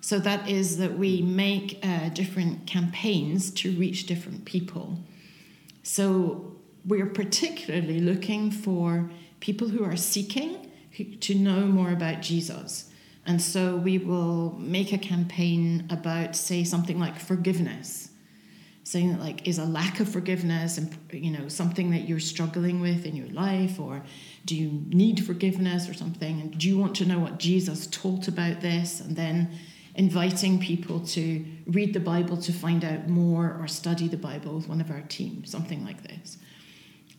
[0.00, 4.98] So that is that we make uh, different campaigns to reach different people.
[5.82, 10.63] So we're particularly looking for people who are seeking
[11.20, 12.90] to know more about Jesus.
[13.26, 18.10] And so we will make a campaign about, say, something like forgiveness.
[18.86, 22.82] Saying that, like, is a lack of forgiveness and, you know, something that you're struggling
[22.82, 24.02] with in your life, or
[24.44, 26.38] do you need forgiveness or something?
[26.42, 29.00] And do you want to know what Jesus taught about this?
[29.00, 29.52] And then
[29.94, 34.68] inviting people to read the Bible to find out more or study the Bible with
[34.68, 36.36] one of our team, something like this.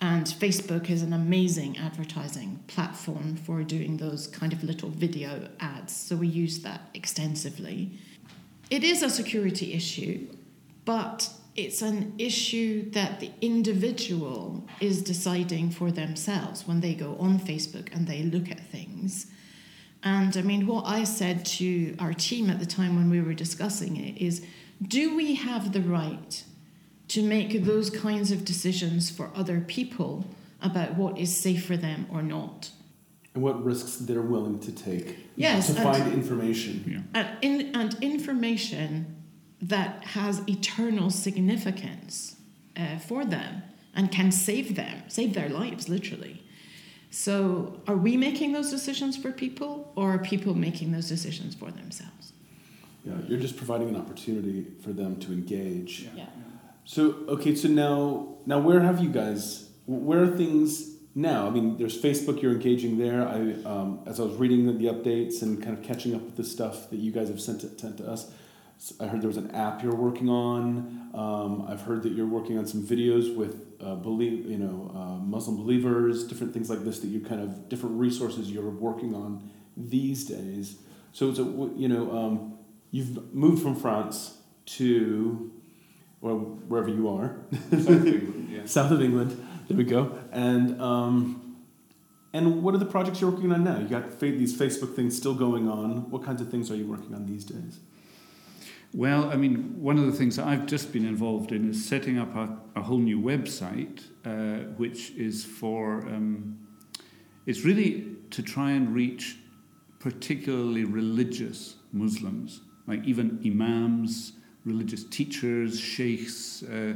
[0.02, 5.96] And Facebook is an amazing advertising platform for doing those kind of little video ads.
[5.96, 7.92] So we use that extensively.
[8.70, 10.28] It is a security issue,
[10.84, 17.40] but it's an issue that the individual is deciding for themselves when they go on
[17.40, 19.28] Facebook and they look at things.
[20.04, 23.34] And I mean, what I said to our team at the time when we were
[23.34, 24.46] discussing it is
[24.86, 26.44] do we have the right
[27.16, 30.26] to make those kinds of decisions for other people
[30.62, 32.72] about what is safe for them or not?
[33.34, 36.84] And what risks they're willing to take Yes, to and- find information.
[36.86, 37.22] Yeah.
[37.22, 39.16] and, in, and information
[39.62, 42.36] that has eternal significance
[42.76, 43.64] uh, for them
[43.96, 46.44] and can save them, save their lives, literally.
[47.12, 51.72] So, are we making those decisions for people, or are people making those decisions for
[51.72, 52.34] themselves?
[53.06, 56.10] Yeah, you're just providing an opportunity for them to engage.
[56.14, 56.26] Yeah.
[56.86, 59.70] So okay, so now now where have you guys?
[59.88, 61.48] Where are things now?
[61.48, 62.44] I mean, there's Facebook.
[62.44, 63.28] You're engaging there.
[63.28, 66.44] I um, as I was reading the, updates and kind of catching up with the
[66.44, 68.32] stuff that you guys have sent to, sent to us.
[69.00, 71.10] I heard there was an app you're working on.
[71.16, 75.26] Um, I've heard that you're working on some videos with uh, believe you know uh,
[75.26, 79.50] Muslim believers, different things like this that you kind of different resources you're working on
[79.76, 80.78] these days.
[81.14, 81.44] So it's a
[81.76, 82.60] you know um,
[82.92, 85.52] you've moved from France to
[86.26, 87.38] or wherever you are,
[87.72, 88.66] yeah.
[88.66, 89.32] south of England.
[89.68, 90.18] There we go.
[90.32, 91.58] And um,
[92.34, 93.80] and what are the projects you're working on now?
[93.80, 96.10] You got fa- these Facebook things still going on.
[96.10, 97.80] What kinds of things are you working on these days?
[98.94, 102.18] Well, I mean, one of the things that I've just been involved in is setting
[102.18, 106.58] up a, a whole new website, uh, which is for, um,
[107.46, 109.38] it's really to try and reach
[110.00, 114.34] particularly religious Muslims, like even imams,
[114.66, 116.94] religious teachers, sheikhs, uh,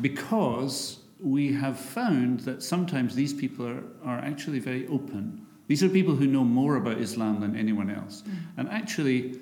[0.00, 5.46] because we have found that sometimes these people are, are actually very open.
[5.68, 8.22] These are people who know more about Islam than anyone else.
[8.56, 9.40] And actually,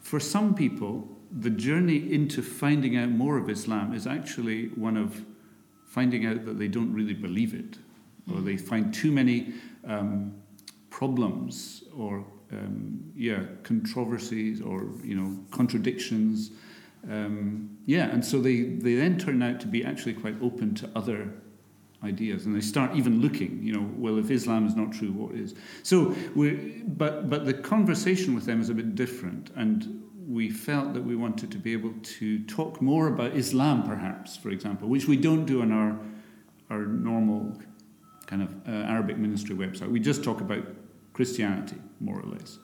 [0.00, 1.08] for some people,
[1.40, 5.24] the journey into finding out more of Islam is actually one of
[5.86, 7.78] finding out that they don't really believe it,
[8.30, 9.54] or they find too many
[9.86, 10.34] um,
[10.90, 16.50] problems or um, yeah controversies or you know contradictions.
[17.10, 20.90] Um, yeah, and so they, they then turn out to be actually quite open to
[20.94, 21.32] other
[22.04, 23.60] ideas, and they start even looking.
[23.62, 25.54] You know, well, if Islam is not true, what is?
[25.82, 30.94] So we, but but the conversation with them is a bit different, and we felt
[30.94, 35.08] that we wanted to be able to talk more about Islam, perhaps, for example, which
[35.08, 35.98] we don't do on our
[36.70, 37.60] our normal
[38.26, 39.90] kind of uh, Arabic ministry website.
[39.90, 40.64] We just talk about
[41.12, 42.58] Christianity, more or less.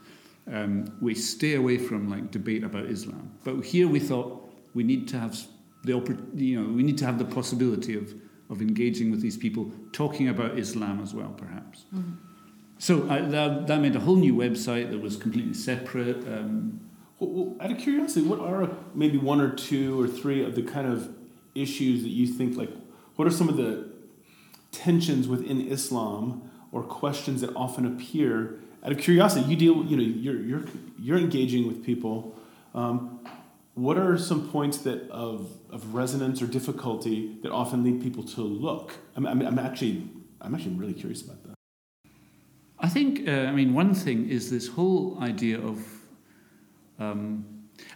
[0.51, 3.33] Um, we stay away from like debate about Islam.
[3.45, 5.39] But here we thought we need to have
[5.85, 8.15] the oppor- you know we need to have the possibility of
[8.51, 11.85] of engaging with these people, talking about Islam as well, perhaps.
[12.79, 16.27] So uh, that, that meant a whole new website that was completely separate.
[16.27, 16.81] Um,
[17.19, 20.63] Well, well, out of curiosity, what are maybe one or two or three of the
[20.63, 21.11] kind of
[21.55, 22.71] issues that you think like?
[23.17, 23.91] What are some of the
[24.71, 28.59] tensions within Islam or questions that often appear?
[28.85, 29.85] Out of curiosity, you deal.
[29.85, 30.65] You know, you're you're
[30.99, 32.37] you're engaging with people.
[32.75, 33.21] Um,
[33.75, 38.41] what are some points that of of resonance or difficulty that often lead people to
[38.43, 38.95] look?
[39.17, 40.09] I'm, I'm, I'm actually
[40.41, 41.55] I'm actually really curious about that.
[42.81, 45.85] I think, uh, I mean, one thing is this whole idea of.
[46.99, 47.45] Um,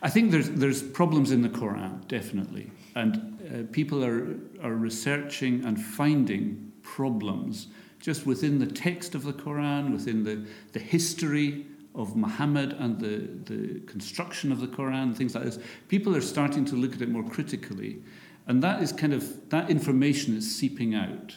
[0.01, 5.65] I think there's there's problems in the Quran definitely, and uh, people are are researching
[5.65, 7.69] and finding problems
[8.03, 13.17] just within the text of the Quran, within the the history of Muhammad and the
[13.55, 15.59] the construction of the Quran, things like this.
[15.89, 18.03] People are starting to look at it more critically,
[18.47, 21.35] and that is kind of that information is seeping out,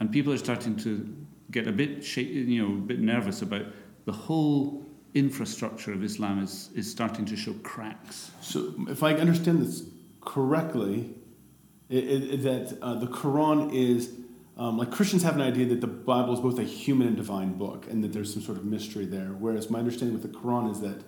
[0.00, 1.14] and people are starting to
[1.50, 3.66] get a bit sh- you know a bit nervous about
[4.06, 8.30] the whole infrastructure of Islam is, is starting to show cracks.
[8.40, 9.82] So, if I understand this
[10.20, 11.14] correctly,
[11.88, 14.12] it, it, that uh, the Quran is
[14.58, 17.54] um, like Christians have an idea that the Bible is both a human and divine
[17.56, 19.28] book, and that there's some sort of mystery there.
[19.38, 21.02] Whereas my understanding with the Quran is that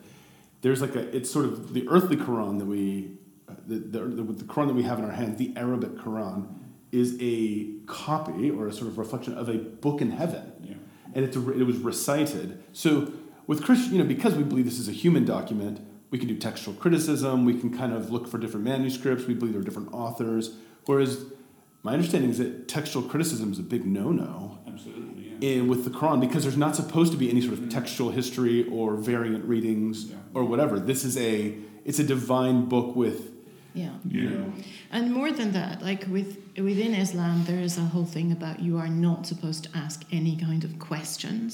[0.63, 3.13] there's like a it's sort of the earthly Quran that we
[3.49, 6.47] uh, the, the, the, the Quran that we have in our hands, the Arabic Quran,
[6.93, 10.75] is a copy or a sort of reflection of a book in heaven Yeah.
[11.15, 12.63] and it's a, it was recited.
[12.73, 13.13] So
[13.47, 15.81] with Christian, you know, because we believe this is a human document,
[16.11, 17.45] we can do textual criticism.
[17.45, 19.27] We can kind of look for different manuscripts.
[19.27, 20.55] We believe there are different authors.
[20.87, 21.25] Whereas
[21.83, 24.59] my understanding is that textual criticism is a big no-no.
[24.67, 25.33] Absolutely.
[25.41, 28.69] In, with the Quran because there's not supposed to be any sort of textual history
[28.69, 30.17] or variant readings Yeah.
[30.35, 30.79] or whatever.
[30.79, 31.55] This is a
[31.85, 33.31] it's a divine book with
[33.73, 33.95] Yeah.
[34.07, 34.31] you Yeah.
[34.31, 34.53] know
[34.93, 38.77] And more than that, like with within Islam, there is a whole thing about you
[38.77, 41.53] are not supposed to ask any kind of questions.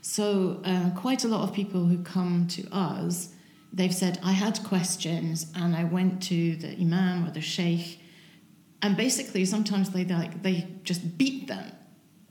[0.00, 3.30] So uh, quite a lot of people who come to us,
[3.72, 8.00] they've said, "I had questions, and I went to the imam or the sheikh,
[8.82, 11.72] and basically sometimes they like they just beat them,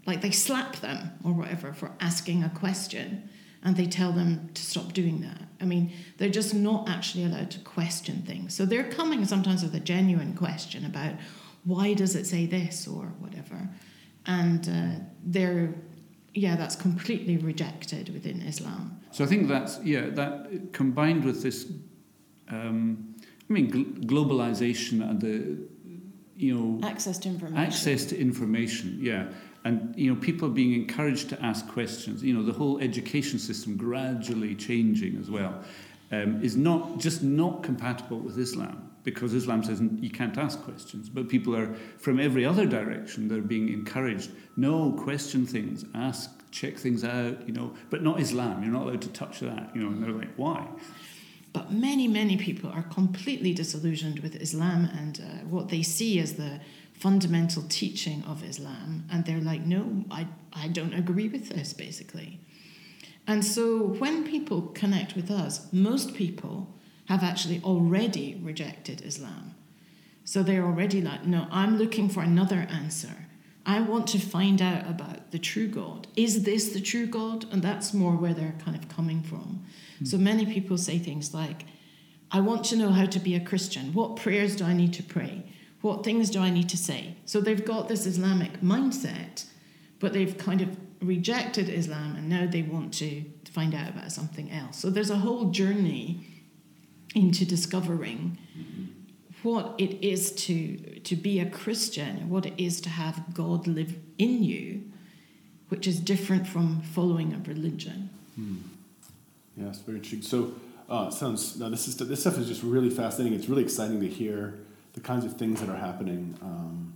[0.06, 3.30] like they slap them or whatever for asking a question."
[3.64, 5.42] And they tell them to stop doing that.
[5.60, 8.54] I mean, they're just not actually allowed to question things.
[8.56, 11.16] So they're coming sometimes with a genuine question about
[11.66, 13.68] why does it say this or whatever.
[14.26, 15.74] And uh, they're,
[16.34, 19.02] yeah, that's completely rejected within Islam.
[19.12, 21.66] So I think that's yeah that combined with this,
[22.50, 23.16] um,
[23.50, 25.58] I mean gl- globalization and the,
[26.38, 27.58] you know, Access to information.
[27.58, 28.98] access to information.
[29.02, 29.28] Yeah,
[29.66, 32.24] and you know people being encouraged to ask questions.
[32.24, 35.54] You know the whole education system gradually changing as well
[36.12, 41.10] um, is not just not compatible with Islam because Islam says you can't ask questions,
[41.10, 43.28] but people are from every other direction.
[43.28, 44.30] They're being encouraged.
[44.58, 47.48] No, question things, ask, check things out.
[47.48, 48.62] You know, but not Islam.
[48.64, 49.72] You're not allowed to touch that.
[49.74, 50.68] You know, and they're like, why?
[51.58, 56.34] But many, many people are completely disillusioned with Islam and uh, what they see as
[56.34, 56.60] the
[56.94, 59.06] fundamental teaching of Islam.
[59.12, 62.40] And they're like, no, I, I don't agree with this, basically.
[63.26, 69.56] And so when people connect with us, most people have actually already rejected Islam.
[70.26, 73.26] So they're already like, no, I'm looking for another answer.
[73.68, 76.08] I want to find out about the true God.
[76.16, 77.46] Is this the true God?
[77.52, 79.66] And that's more where they're kind of coming from.
[80.06, 80.24] So hmm.
[80.24, 81.66] many people say things like,
[82.32, 83.94] I want to know how to be a Christian.
[83.94, 85.44] What prayers do I need to pray?
[85.82, 87.18] What things do I need to say?
[87.26, 89.46] So they've got this Islamic mindset,
[90.00, 94.50] but they've kind of rejected Islam and now they want to find out about something
[94.50, 94.78] else.
[94.78, 96.26] So there's a whole journey
[97.16, 98.38] into discovering
[99.48, 100.78] what it is to
[101.10, 104.84] to be a Christian, what it is to have God live in you,
[105.70, 108.10] which is different from following a religion.
[109.56, 110.22] Yeah, it's very interesting.
[110.22, 110.54] So,
[110.90, 113.38] uh, sounds now this is this stuff is just really fascinating.
[113.38, 114.60] It's really exciting to hear
[114.94, 116.94] the kinds of things that are happening um,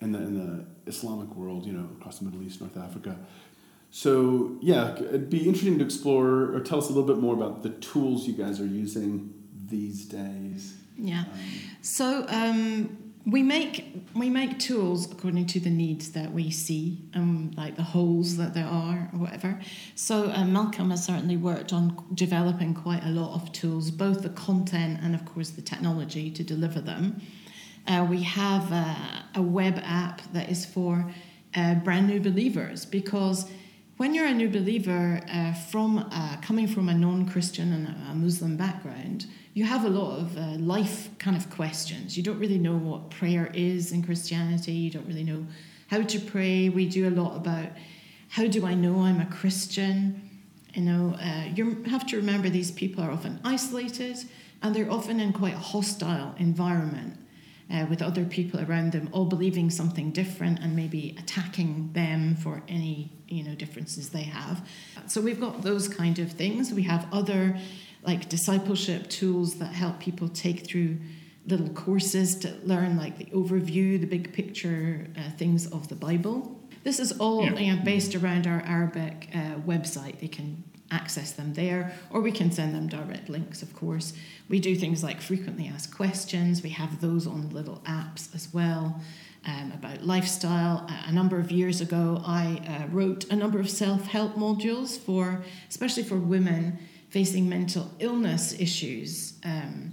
[0.00, 1.66] in the in the Islamic world.
[1.66, 3.16] You know, across the Middle East, North Africa.
[3.92, 7.62] So, yeah, it'd be interesting to explore or tell us a little bit more about
[7.62, 9.32] the tools you guys are using
[9.68, 10.74] these days.
[10.98, 11.20] Yeah.
[11.20, 11.26] Um,
[11.82, 13.84] So um, we make
[14.14, 18.54] we make tools according to the needs that we see, um, like the holes that
[18.54, 19.60] there are or whatever.
[19.94, 24.30] So uh, Malcolm has certainly worked on developing quite a lot of tools, both the
[24.30, 27.20] content and of course the technology to deliver them.
[27.86, 28.94] Uh, we have uh,
[29.34, 31.12] a web app that is for
[31.54, 33.48] uh, brand new believers because
[33.96, 38.14] when you're a new believer uh, from uh, coming from a non-Christian and a, a
[38.14, 39.26] Muslim background,
[39.56, 42.14] you have a lot of uh, life kind of questions.
[42.14, 44.72] You don't really know what prayer is in Christianity.
[44.72, 45.46] You don't really know
[45.86, 46.68] how to pray.
[46.68, 47.68] We do a lot about
[48.28, 50.20] how do I know I'm a Christian.
[50.74, 54.18] You know, uh, you have to remember these people are often isolated
[54.62, 57.16] and they're often in quite a hostile environment
[57.72, 62.62] uh, with other people around them, all believing something different and maybe attacking them for
[62.68, 64.68] any you know differences they have.
[65.06, 66.74] So we've got those kind of things.
[66.74, 67.58] We have other
[68.06, 70.98] like discipleship tools that help people take through
[71.46, 76.60] little courses to learn like the overview, the big picture uh, things of the Bible.
[76.84, 77.58] This is all Yeah.
[77.58, 80.20] you know, based around our Arabic uh, website.
[80.20, 84.12] They can access them there, or we can send them direct links, of course.
[84.48, 89.00] We do things like frequently asked questions, we have those on little apps as well.
[89.48, 90.88] Um, about lifestyle.
[90.88, 94.98] A- A number of years ago, I uh, wrote a number of self help modules
[94.98, 96.78] for, especially for women
[97.08, 99.92] facing mental illness issues um,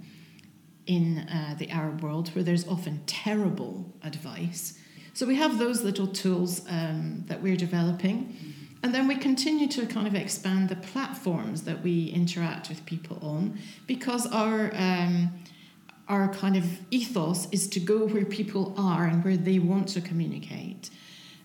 [0.86, 4.78] in uh, the Arab world, where there's often terrible advice.
[5.14, 8.36] So we have those little tools um, that we're developing.
[8.82, 13.18] And then we continue to kind of expand the platforms that we interact with people
[13.22, 13.58] on
[13.88, 15.32] because our um,
[16.10, 20.02] our kind of ethos is to go where people are and where they want to
[20.02, 20.90] communicate.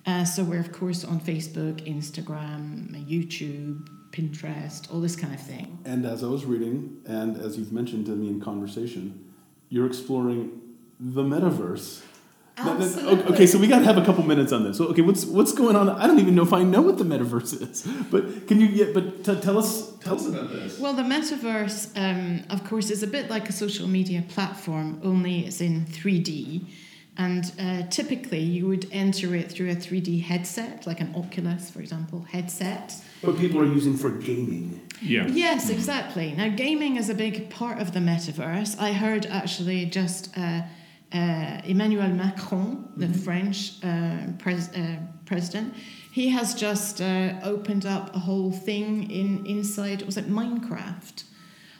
[0.05, 5.79] Uh, so we're of course on Facebook, Instagram, YouTube, Pinterest, all this kind of thing.
[5.85, 9.33] And as I was reading, and as you've mentioned to me in conversation,
[9.69, 10.61] you're exploring
[10.99, 12.03] the metaverse
[12.59, 13.35] Absolutely.
[13.35, 14.79] Okay, so we got to have a couple minutes on this.
[14.79, 15.89] So, okay, what's what's going on?
[15.89, 17.87] I don't even know if I know what the metaverse is.
[18.11, 18.67] But can you?
[18.67, 20.79] Yeah, but t- tell us tell us about this.
[20.79, 25.47] Well, the metaverse, um, of course, is a bit like a social media platform, only
[25.47, 26.65] it's in 3D.
[27.17, 31.81] And uh, typically, you would enter it through a 3D headset, like an Oculus, for
[31.81, 32.95] example, headset.
[33.23, 34.81] What people are using for gaming.
[35.01, 35.27] Yeah.
[35.27, 36.33] Yes, exactly.
[36.33, 38.79] Now, gaming is a big part of the metaverse.
[38.79, 40.63] I heard actually just uh,
[41.13, 45.75] uh, Emmanuel Macron, the French uh, pres- uh, president,
[46.13, 50.03] he has just uh, opened up a whole thing in inside.
[50.03, 51.23] Was it Minecraft?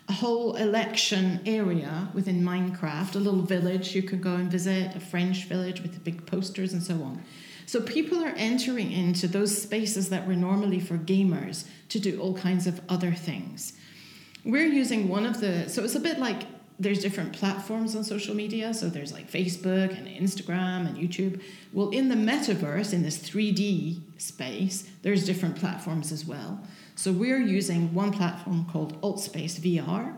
[0.09, 5.01] A whole election area within Minecraft, a little village you could go and visit, a
[5.01, 7.23] French village with the big posters and so on.
[7.69, 12.33] So people are entering into those spaces that were normally for gamers to do all
[12.33, 13.75] kinds of other things.
[14.43, 16.45] We're using one of the so it's a bit like
[16.79, 18.73] there's different platforms on social media.
[18.73, 21.43] So there's like Facebook and Instagram and YouTube.
[21.75, 26.63] Well, in the metaverse, in this 3D space, there's different platforms as well.
[26.95, 30.15] So we're using one platform called AltSpace VR,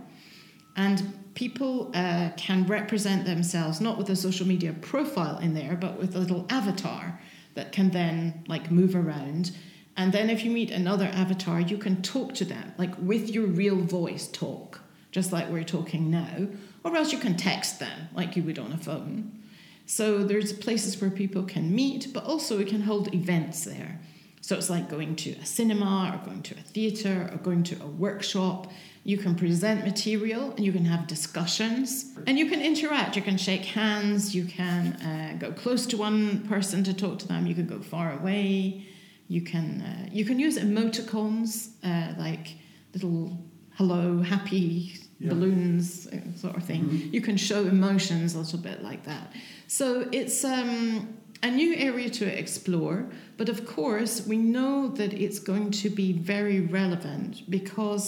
[0.76, 5.98] and people uh, can represent themselves not with a social media profile in there, but
[5.98, 7.18] with a little avatar
[7.55, 9.53] that can then like move around.
[9.96, 13.46] And then if you meet another avatar, you can talk to them like with your
[13.46, 14.80] real voice talk,
[15.11, 16.48] just like we're talking now,
[16.84, 19.40] or else you can text them like you would on a phone.
[19.86, 24.01] So there's places where people can meet, but also we can hold events there.
[24.40, 27.82] So it's like going to a cinema or going to a theatre or going to
[27.82, 28.70] a workshop.
[29.03, 33.16] You can present material and you can have discussions and you can interact.
[33.16, 34.34] You can shake hands.
[34.34, 37.46] You can uh, go close to one person to talk to them.
[37.46, 38.84] You can go far away.
[39.28, 42.55] You can uh, you can use emoticons uh, like
[42.94, 43.38] little
[43.76, 45.30] hello, happy Yeah.
[45.34, 46.82] balloons uh, sort of thing.
[47.12, 49.26] You can show emotions a little bit like that.
[49.66, 51.09] So it's um,
[51.42, 52.98] a new area to explore,
[53.38, 58.05] but of course, we know that it's going to be very relevant because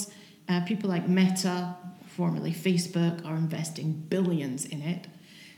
[0.53, 1.77] uh, people like Meta,
[2.07, 5.07] formerly Facebook, are investing billions in it.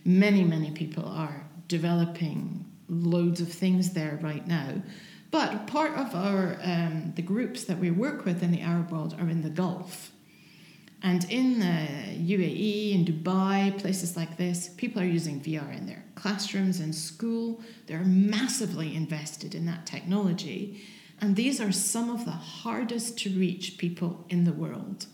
[0.04, 4.82] Many, many people are developing loads of things there right now.
[5.30, 9.16] But part of our um, the groups that we work with in the Arab world
[9.18, 10.12] are in the Gulf.
[11.02, 16.02] And in the UAE, in Dubai, places like this, people are using VR in their
[16.14, 17.60] classrooms and school.
[17.86, 20.82] They're massively invested in that technology.
[21.24, 25.06] And these are some of the hardest to reach people in the world.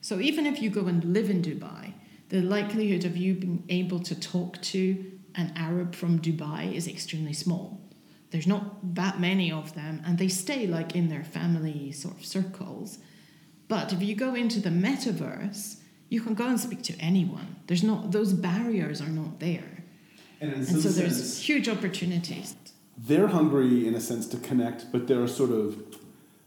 [0.00, 1.92] So even if you go and live in Dubai,
[2.30, 7.34] the likelihood of you being able to talk to an Arab from Dubai is extremely
[7.34, 7.82] small.
[8.30, 12.24] There's not that many of them, and they stay like in their family sort of
[12.24, 12.96] circles.
[13.68, 17.56] But if you go into the metaverse, you can go and speak to anyone.
[17.66, 19.84] There's not those barriers are not there,
[20.40, 22.56] And and so there's huge opportunities.
[22.96, 25.82] They're hungry in a sense to connect, but there are sort of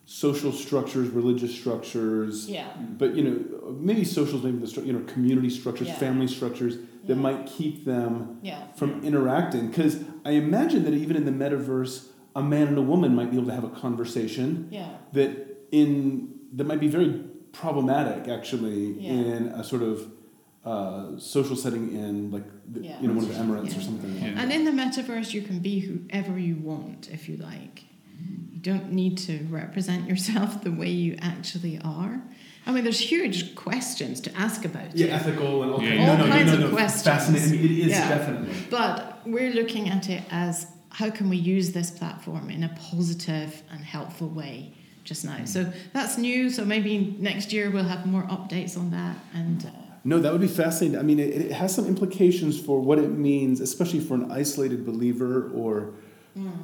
[0.06, 2.48] social structures, religious structures.
[2.50, 2.68] Yeah.
[2.98, 5.96] But you know, maybe social, maybe the you know community structures, Yeah.
[5.96, 6.78] family structures
[7.08, 7.22] that Yeah.
[7.22, 8.68] might keep them Yeah.
[8.76, 9.68] from interacting.
[9.68, 13.38] Because I imagine that even in the metaverse, a man and a woman might be
[13.38, 14.90] able to have a conversation Yeah.
[15.14, 17.12] that in that might be very
[17.52, 20.08] problematic actually in a sort of
[20.64, 22.44] uh, social setting in like
[22.74, 23.00] Yeah.
[23.02, 23.78] you know one of the Emirates Yeah.
[23.78, 24.16] or something.
[24.18, 24.40] Yeah.
[24.42, 27.84] And in the metaverse, you can be whoever you want if you like.
[28.54, 32.22] You don't need to represent yourself the way you actually are.
[32.68, 35.12] I mean, there's huge questions to ask about Yeah, it.
[35.14, 36.06] ethical and all, Yeah, kinds, yeah.
[36.06, 37.04] no, All no, kinds no, of no, questions.
[37.04, 37.64] Fascinating.
[37.64, 38.10] It is Yeah.
[38.10, 38.54] definitely.
[38.72, 43.62] But we're looking at it as how can we use this platform in a positive
[43.72, 45.46] and helpful way just now.
[45.46, 46.50] So that's new.
[46.50, 49.18] So maybe next year we'll have more updates on that.
[49.36, 49.70] And uh,
[50.08, 51.00] No, that would be fascinating.
[51.00, 54.86] I mean, it, it has some implications for what it means, especially for an isolated
[54.86, 55.96] believer or,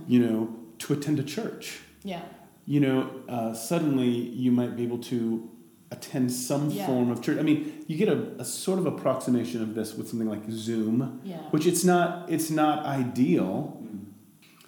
[0.08, 1.80] you know, to attend a church.
[2.04, 2.22] yeah,
[2.66, 5.50] You know, uh, suddenly you might be able to
[5.90, 6.86] attend some Yeah.
[6.86, 7.38] form of church.
[7.40, 11.20] I mean, you get a, a sort of approximation of this with something like Zoom,
[11.24, 13.78] yeah, which it's not it's not ideal.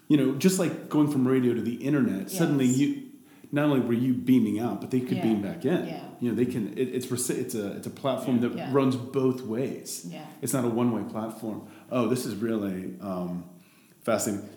[0.09, 3.03] You know, just like going from radio to the internet, suddenly you
[3.51, 5.23] not only were you beaming out, but they could Yeah.
[5.23, 5.85] beam back in.
[6.23, 6.29] Yeah.
[6.31, 6.77] You know, they can.
[6.77, 8.69] It, it's it's a it's a platform that Yeah.
[8.71, 10.05] runs both ways.
[10.09, 10.25] yeah.
[10.41, 11.67] It's not a one way platform.
[11.91, 13.43] Oh, this is really um,
[14.03, 14.49] fascinating.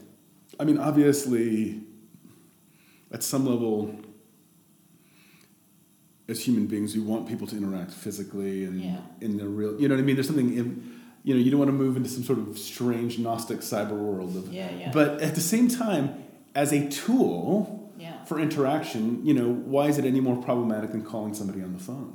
[0.61, 1.81] I mean, obviously,
[3.13, 3.95] at some level,
[6.29, 8.99] as human beings, we want people to interact physically and Yeah.
[9.21, 9.81] in the real.
[9.81, 10.17] You know what I mean?
[10.17, 10.93] There's something in.
[11.25, 14.37] You know, you don't want to move into some sort of strange Gnostic cyber world
[14.37, 14.53] of.
[14.53, 14.93] Yeah, yeah.
[14.93, 16.11] But at the same time,
[16.55, 17.76] as a tool Yeah.
[18.27, 21.79] For interaction, you know, why is it any more problematic than calling somebody on the
[21.79, 22.15] phone?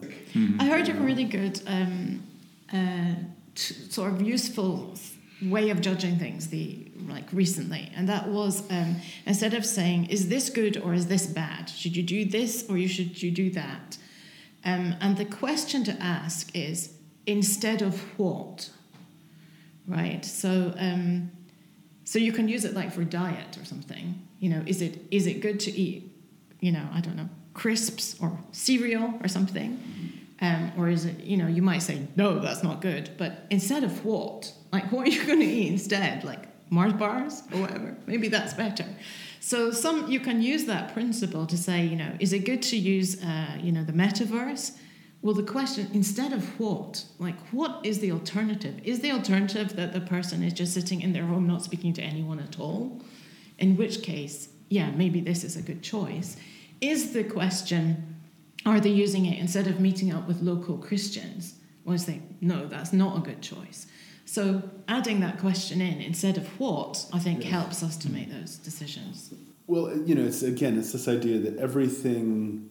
[0.59, 2.23] I heard a really good, um,
[2.71, 3.15] uh,
[3.55, 4.95] t- sort of useful
[5.41, 10.29] way of judging things the like recently and that was um, instead of saying is
[10.29, 11.67] this good or is this bad?
[11.69, 13.97] Should you do this or you should you do that?
[14.63, 16.93] Um, and the question to ask is
[17.25, 18.69] instead of what?
[19.87, 20.23] Right?
[20.23, 21.31] So um,
[22.03, 25.25] so you can use it like for diet or something you know is it is
[25.25, 26.11] it good to eat
[26.59, 29.81] you know i don't know crisps or cereal or something?
[30.43, 33.11] Um, or is it you know you might say no that's not good.
[33.17, 36.23] But instead of what like what are you going to eat instead?
[36.23, 37.95] Like mars bars or whatever?
[38.07, 38.85] Maybe that's better.
[39.39, 42.77] So some you can use that principle to say you know is it good to
[42.77, 44.77] use uh, you know the metaverse?
[45.23, 48.81] Well, the question instead of what, like what is the alternative?
[48.83, 52.01] Is the alternative that the person is just sitting in their home, not speaking to
[52.01, 52.99] anyone at all?
[53.61, 56.35] In which case, yeah, maybe this is a good choice.
[56.81, 58.19] Is the question,
[58.65, 61.55] are they using it instead of meeting up with local Christians?
[61.85, 63.85] Well, I say, no, that's not a good choice.
[64.25, 68.57] So adding that question in instead of what, I think helps us to make those
[68.57, 69.33] decisions.
[69.67, 72.69] Well, you know, it's again, it's this idea that everything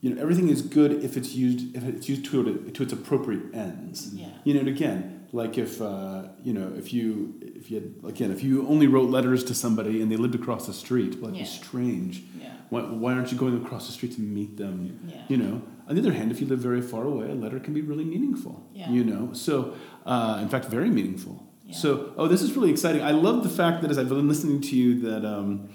[0.00, 3.54] you know everything is good if it's used if it's used to to its appropriate
[3.54, 4.14] ends.
[4.14, 4.28] Yeah.
[4.44, 8.30] You know, and again, like if uh, you know if you if you had, again
[8.30, 11.36] if you only wrote letters to somebody and they lived across the street, well, that'd
[11.36, 11.42] Yeah.
[11.42, 12.22] be strange.
[12.40, 12.52] Yeah.
[12.70, 14.98] Why, why aren't you going across the street to meet them?
[15.08, 15.22] Yeah.
[15.28, 15.62] You know.
[15.88, 18.04] On the other hand, if you live very far away, a letter can be really
[18.04, 18.68] meaningful.
[18.74, 18.90] Yeah.
[18.90, 19.32] You know.
[19.34, 19.74] So,
[20.04, 21.46] uh, in fact, very meaningful.
[21.64, 21.76] Yeah.
[21.76, 23.02] So, oh, this is really exciting.
[23.02, 25.68] I love the fact that as I've been listening to you, that um,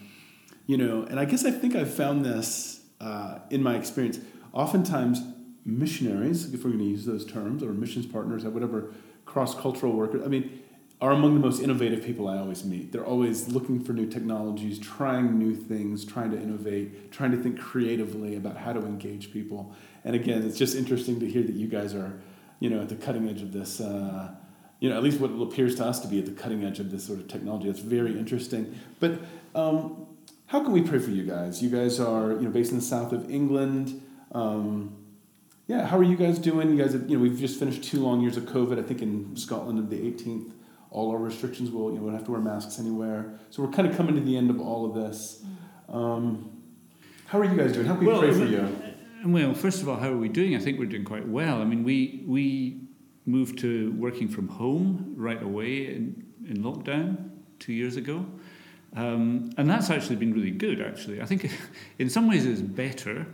[0.67, 4.19] you know, and I guess I think I've found this uh, in my experience.
[4.53, 5.21] Oftentimes,
[5.65, 8.91] missionaries, if we're going to use those terms, or missions partners, or whatever,
[9.31, 10.61] cross cultural workers, I mean,
[10.99, 12.91] are among the most innovative people I always meet.
[12.91, 17.57] They're always looking for new technologies, trying new things, trying to innovate, trying to think
[17.57, 19.73] creatively about how to engage people.
[20.03, 22.19] And again, it's just interesting to hear that you guys are,
[22.59, 23.79] you know, at the cutting edge of this.
[23.79, 24.35] Uh,
[24.81, 26.91] you know, at least what appears to us to be at the cutting edge of
[26.91, 27.67] this sort of technology.
[27.67, 28.77] That's very interesting.
[28.99, 29.21] But
[29.55, 30.07] um,
[30.47, 31.63] how can we pray for you guys?
[31.63, 34.01] You guys are, you know, based in the south of England.
[34.33, 35.00] Um,
[35.71, 36.69] yeah, how are you guys doing?
[36.75, 38.77] You guys, have, you know, we've just finished two long years of COVID.
[38.77, 40.51] I think in Scotland, of the 18th,
[40.89, 43.39] all our restrictions will, you know, we don't have to wear masks anywhere.
[43.51, 45.41] So we're kind of coming to the end of all of this.
[45.87, 46.61] Um,
[47.27, 47.85] how are you guys doing?
[47.85, 48.75] How can we pray for you?
[49.25, 50.57] Well, first of all, how are we doing?
[50.57, 51.61] I think we're doing quite well.
[51.61, 52.81] I mean, we we
[53.25, 58.25] moved to working from home right away in, in lockdown two years ago.
[58.93, 61.21] Um, and that's actually been really good, actually.
[61.21, 61.49] I think
[61.97, 63.25] in some ways it's better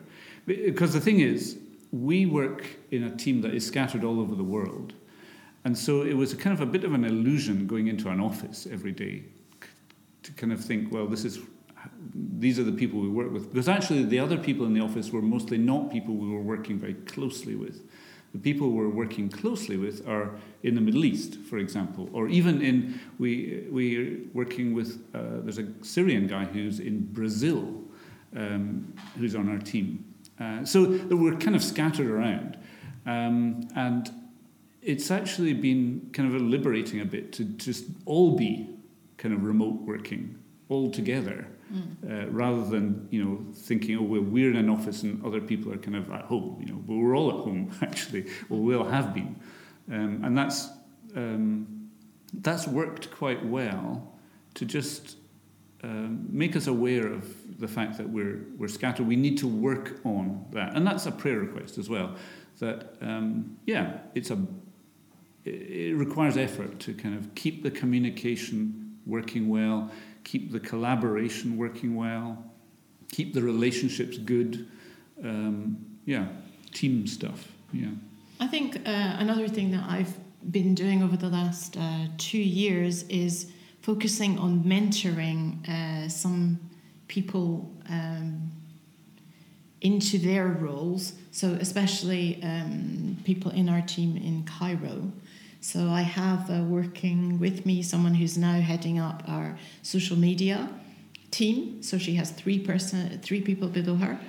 [0.45, 1.57] because the thing is,
[1.91, 4.93] we work in a team that is scattered all over the world.
[5.63, 8.67] And so it was kind of a bit of an illusion going into an office
[8.71, 9.23] every day
[10.23, 11.39] to kind of think, well, this is
[12.13, 13.51] these are the people we work with.
[13.51, 16.77] Because actually, the other people in the office were mostly not people we were working
[16.79, 17.81] very closely with.
[18.33, 20.31] The people we're working closely with are
[20.63, 25.03] in the Middle East, for example, or even in we we're working with.
[25.13, 27.83] Uh, there's a Syrian guy who's in Brazil,
[28.35, 30.07] um, who's on our team.
[30.39, 32.57] Uh, so we're kind of scattered around,
[33.05, 34.11] um, and
[34.81, 38.69] it's actually been kind of liberating a bit to just all be
[39.17, 40.38] kind of remote working
[40.69, 41.47] all together
[42.09, 45.73] uh, rather than you know thinking oh well we're in an office and other people
[45.73, 46.81] are kind of at home you know.
[46.85, 48.27] But we're all at home actually.
[48.49, 49.35] Or we all have been.
[49.91, 50.69] Um, and that's
[51.15, 51.89] um,
[52.33, 54.13] that's worked quite well
[54.55, 55.16] to just
[55.88, 57.23] um, make us aware of
[57.59, 61.11] the fact that we're we're scattered we need to work on that and that's a
[61.11, 62.15] prayer request as well
[62.59, 64.38] that um, yeah it's a
[65.47, 69.91] it requires effort to kind of keep the communication working well,
[70.23, 72.43] keep the collaboration working well,
[73.11, 74.67] keep the relationships good.
[75.23, 76.27] Um, yeah,
[76.73, 77.51] team stuff.
[77.71, 77.88] Yeah.
[78.39, 78.79] I think uh,
[79.19, 80.13] another thing that I've
[80.51, 83.51] been doing over the last uh, two years is
[83.88, 86.59] focusing on mentoring uh, some
[87.07, 88.51] people um,
[89.79, 91.13] into their roles.
[91.31, 95.13] So, especially um, people in our team in Cairo.
[95.61, 100.67] So, I have uh, working with me someone who's now heading up our social media
[101.31, 101.81] team.
[101.81, 104.19] So, she has three person, three people below her,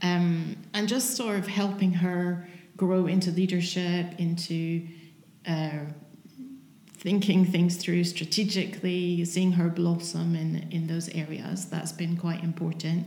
[0.00, 2.48] um, and just sort of helping her
[2.78, 4.88] grow into leadership, into
[5.46, 5.80] uh,
[7.04, 11.66] thinking things through strategically, seeing her blossom in, in those areas.
[11.66, 13.06] That's been quite important.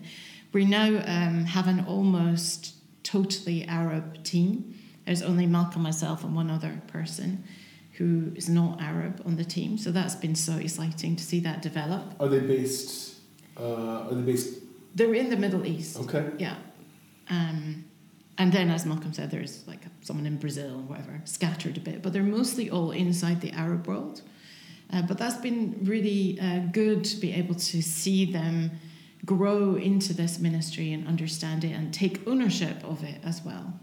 [0.53, 4.75] We now um, have an almost totally Arab team.
[5.05, 7.43] There's only Malcolm, myself, and one other person
[7.93, 9.79] who is not Arab on the team.
[9.79, 12.03] So that's been so exciting to see that develop.
[12.19, 13.15] Are they based?
[13.59, 14.59] Uh, are they based?
[14.93, 15.97] They're in the Middle East.
[15.97, 16.29] Okay.
[16.37, 16.55] Yeah.
[17.31, 17.85] Um,
[18.37, 22.01] and then, as Malcolm said, there's like someone in Brazil or whatever, scattered a bit,
[22.01, 24.21] but they're mostly all inside the Arab world.
[24.91, 28.71] Uh, but that's been really uh, good to be able to see them
[29.25, 33.73] grow into this ministry and understand it and take ownership of it as well.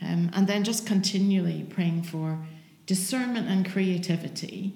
[0.00, 2.38] Um, and then just continually praying for
[2.86, 4.72] discernment and creativity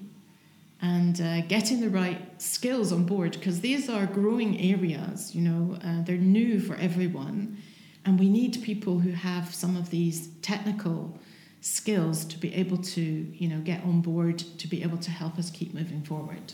[0.81, 5.77] and uh, getting the right skills on board because these are growing areas, you know,
[5.85, 7.57] uh, they're new for everyone.
[8.05, 11.19] And we need people who have some of these technical
[11.61, 15.37] skills to be able to, you know, get on board to be able to help
[15.37, 16.53] us keep moving forward.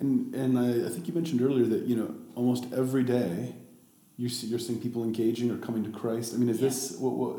[0.00, 3.54] And and I, I think you mentioned earlier that you know almost every day
[4.18, 6.34] you see, you're seeing people engaging or coming to Christ.
[6.34, 6.68] I mean, is Yeah.
[6.68, 7.36] this what, what?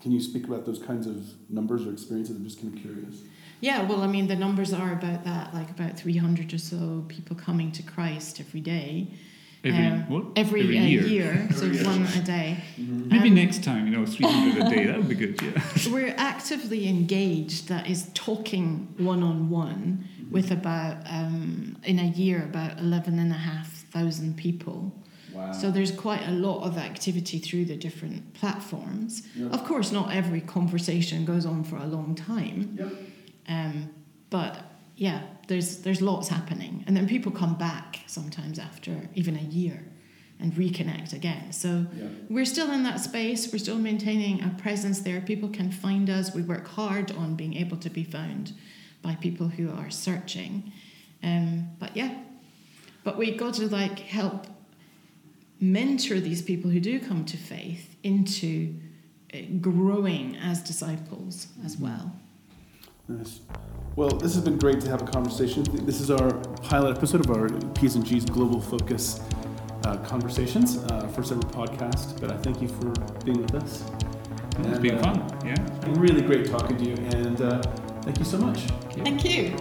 [0.00, 1.16] Can you speak about those kinds of
[1.48, 2.36] numbers or experiences?
[2.36, 3.22] I'm just kind of curious.
[3.60, 7.36] Yeah, well, I mean, the numbers are about that, like about 300 or so people
[7.36, 9.08] coming to Christ every day.
[9.64, 10.24] Every Um, what?
[10.36, 11.02] Every, Every uh, year.
[11.06, 11.86] year, so Every year.
[11.86, 12.56] one a day.
[12.76, 14.86] Maybe Um, next time, you know, 300 a day.
[14.86, 15.62] That would be good, yeah.
[15.92, 22.42] We're actively engaged, that is talking one on one with about, um, in a year,
[22.42, 24.92] about 11,500 people.
[25.32, 25.52] Wow.
[25.52, 29.22] So there's quite a lot of activity through the different platforms.
[29.34, 29.46] Yeah.
[29.46, 32.76] Of course, not every conversation goes on for a long time.
[32.78, 32.92] Yep.
[33.48, 33.90] Um,
[34.28, 34.58] but
[34.96, 39.84] yeah, there's there's lots happening, and then people come back sometimes after even a year
[40.40, 41.52] and reconnect again.
[41.52, 42.08] So Yeah.
[42.28, 43.52] we're still in that space.
[43.52, 45.20] We're still maintaining a presence there.
[45.20, 46.34] People can find us.
[46.34, 48.52] We work hard on being able to be found
[49.02, 50.72] by people who are searching.
[51.22, 52.14] Um, but yeah,
[53.04, 54.46] but we got to like help
[55.60, 58.74] mentor these people who do come to faith into
[59.32, 62.12] uh, growing as disciples as well.
[63.08, 63.40] Nice.
[63.96, 65.64] Well, this has been great to have a conversation.
[65.84, 66.32] This is our
[66.62, 69.20] pilot episode of our P's and G's Global Focus
[69.84, 72.20] uh, conversations, uh, first ever podcast.
[72.20, 72.90] But I thank you for
[73.24, 73.84] being with us.
[74.58, 75.54] It's And, been uh, fun, yeah.
[75.54, 77.62] It's been really great talking to you, and uh,
[78.02, 78.60] thank you so much.
[79.04, 79.56] Thank you.